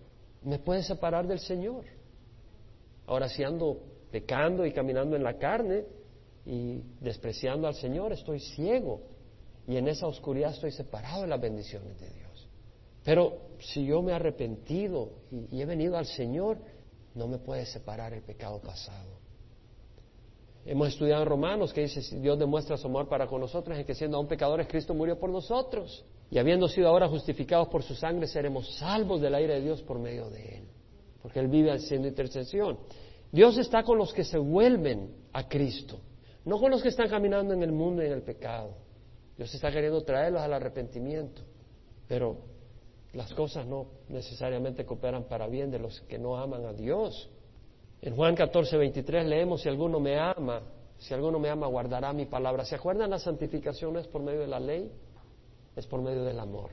[0.45, 1.85] me puede separar del Señor.
[3.07, 3.77] Ahora si ando
[4.13, 5.85] pecando y caminando en la carne
[6.47, 9.01] y despreciando al Señor, estoy ciego
[9.67, 12.49] y en esa oscuridad estoy separado de las bendiciones de Dios.
[13.05, 16.59] Pero si yo me he arrepentido y, he venido al Señor,
[17.15, 19.18] no me puede separar el pecado pasado.
[20.65, 23.95] Hemos estudiado en Romanos que dice, Dios demuestra su amor para con nosotros, en que
[23.95, 26.05] siendo aún pecadores, Cristo murió por nosotros.
[26.31, 29.99] Y habiendo sido ahora justificados por su sangre, seremos salvos del aire de Dios por
[29.99, 30.65] medio de Él.
[31.23, 32.79] porque Él vive haciendo intercesión.
[33.33, 36.01] Dios está con los que se vuelven a Cristo,
[36.45, 38.75] no con los que están caminando en el mundo y en el pecado.
[39.37, 41.43] Dios está queriendo traerlos al arrepentimiento,
[42.07, 42.39] pero
[43.13, 47.31] las cosas no necesariamente cooperan para bien de los que no aman a Dios.
[48.01, 50.63] En Juan 14, 23 leemos, si alguno me ama,
[50.99, 52.65] si alguno me ama, guardará mi palabra.
[52.65, 54.91] ¿Se acuerdan la santificación no es por medio de la ley?
[55.77, 56.71] Es por medio del amor.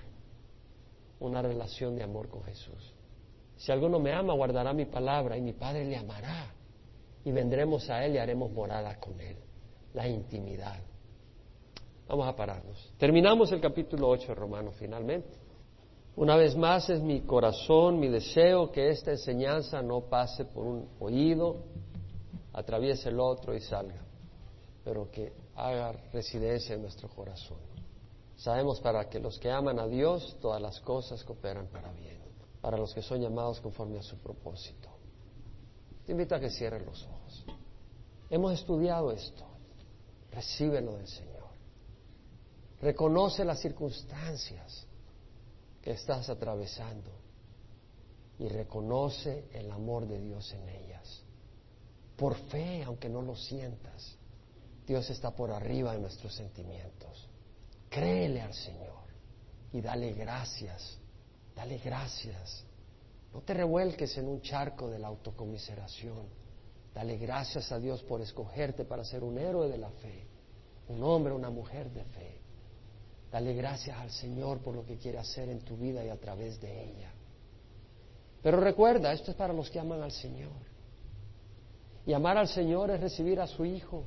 [1.19, 2.93] Una relación de amor con Jesús.
[3.55, 6.53] Si alguno me ama, guardará mi palabra y mi Padre le amará.
[7.23, 9.37] Y vendremos a Él y haremos morada con Él.
[9.93, 10.79] La intimidad.
[12.07, 12.93] Vamos a pararnos.
[12.97, 15.44] Terminamos el capítulo 8 de Romanos finalmente.
[16.17, 20.87] Una vez más es mi corazón, mi deseo que esta enseñanza no pase por un
[20.99, 21.57] oído,
[22.53, 24.01] atraviese el otro y salga,
[24.85, 27.57] pero que haga residencia en nuestro corazón.
[28.37, 32.19] Sabemos para que los que aman a Dios todas las cosas cooperan para bien,
[32.61, 34.87] para los que son llamados conforme a su propósito.
[36.05, 37.45] Te invito a que cierres los ojos.
[38.29, 39.43] Hemos estudiado esto.
[40.31, 41.43] Recíbelo del Señor.
[42.81, 44.87] Reconoce las circunstancias
[45.85, 47.11] estás atravesando
[48.39, 51.21] y reconoce el amor de Dios en ellas.
[52.17, 54.17] Por fe, aunque no lo sientas,
[54.85, 57.29] Dios está por arriba de nuestros sentimientos.
[57.89, 59.05] Créele al Señor
[59.71, 60.97] y dale gracias,
[61.55, 62.65] dale gracias.
[63.33, 66.27] No te revuelques en un charco de la autocomiseración.
[66.93, 70.25] Dale gracias a Dios por escogerte para ser un héroe de la fe,
[70.87, 72.44] un hombre, una mujer de fe.
[73.35, 76.57] Dale gracias al Señor por lo que quiere hacer en tu vida y a través
[76.61, 77.11] de ella.
[78.41, 80.53] Pero recuerda, esto es para los que aman al Señor.
[82.05, 84.05] Y amar al Señor es recibir a su Hijo.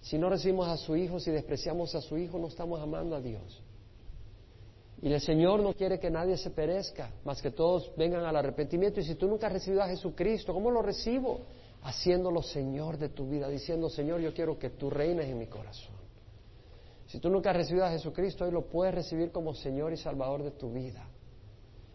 [0.00, 3.20] Si no recibimos a su Hijo, si despreciamos a su Hijo, no estamos amando a
[3.20, 3.62] Dios.
[5.00, 8.98] Y el Señor no quiere que nadie se perezca, más que todos vengan al arrepentimiento.
[8.98, 11.42] Y si tú nunca has recibido a Jesucristo, ¿cómo lo recibo?
[11.84, 15.97] Haciéndolo Señor de tu vida, diciendo, Señor, yo quiero que tú reines en mi corazón.
[17.08, 20.42] Si tú nunca has recibido a Jesucristo, hoy lo puedes recibir como Señor y Salvador
[20.42, 21.08] de tu vida.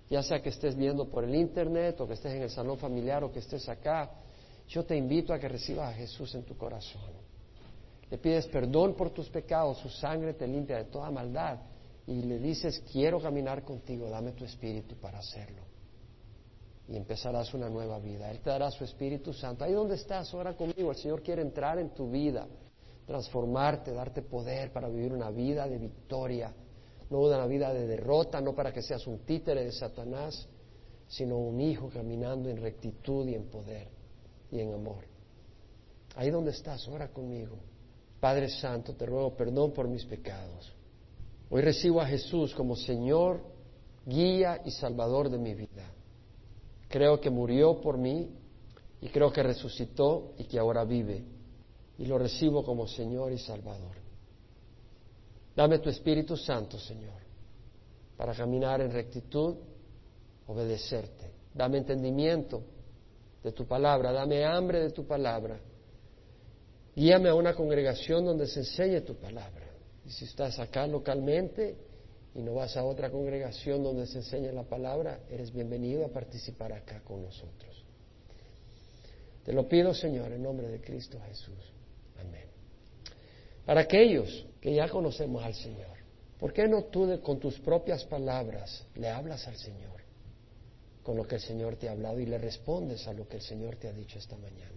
[0.10, 3.24] Ya sea que estés viendo por el Internet o que estés en el salón familiar
[3.24, 4.10] o que estés acá,
[4.68, 7.02] yo te invito a que recibas a Jesús en tu corazón.
[8.10, 11.60] Le pides perdón por tus pecados, su sangre te limpia de toda maldad
[12.08, 15.62] y le dices, quiero caminar contigo, dame tu espíritu para hacerlo.
[16.88, 18.32] Y empezarás una nueva vida.
[18.32, 19.64] Él te dará su Espíritu Santo.
[19.64, 20.92] Ahí donde estás, ora conmigo.
[20.92, 22.46] El Señor quiere entrar en tu vida
[23.06, 26.54] transformarte, darte poder para vivir una vida de victoria,
[27.10, 30.48] no una vida de derrota, no para que seas un títere de Satanás,
[31.08, 33.88] sino un hijo caminando en rectitud y en poder
[34.52, 35.06] y en amor.
[36.16, 37.58] Ahí donde estás, ora conmigo.
[38.20, 40.74] Padre Santo, te ruego perdón por mis pecados.
[41.50, 43.42] Hoy recibo a Jesús como Señor,
[44.06, 45.92] guía y Salvador de mi vida.
[46.88, 48.30] Creo que murió por mí
[49.02, 51.33] y creo que resucitó y que ahora vive
[52.04, 53.96] y lo recibo como Señor y Salvador.
[55.56, 57.22] Dame tu Espíritu Santo, Señor,
[58.18, 59.56] para caminar en rectitud,
[60.48, 61.32] obedecerte.
[61.54, 62.62] Dame entendimiento
[63.42, 65.58] de tu palabra, dame hambre de tu palabra.
[66.94, 69.66] Guíame a una congregación donde se enseñe tu palabra.
[70.06, 71.78] Y si estás acá localmente
[72.36, 76.74] y no vas a otra congregación donde se enseñe la palabra, eres bienvenido a participar
[76.74, 77.86] acá con nosotros.
[79.46, 81.73] Te lo pido, Señor, en nombre de Cristo Jesús.
[83.66, 85.98] Para aquellos que ya conocemos al Señor,
[86.40, 90.02] ¿por qué no tú con tus propias palabras le hablas al Señor
[91.04, 93.42] con lo que el Señor te ha hablado y le respondes a lo que el
[93.42, 94.73] Señor te ha dicho esta mañana?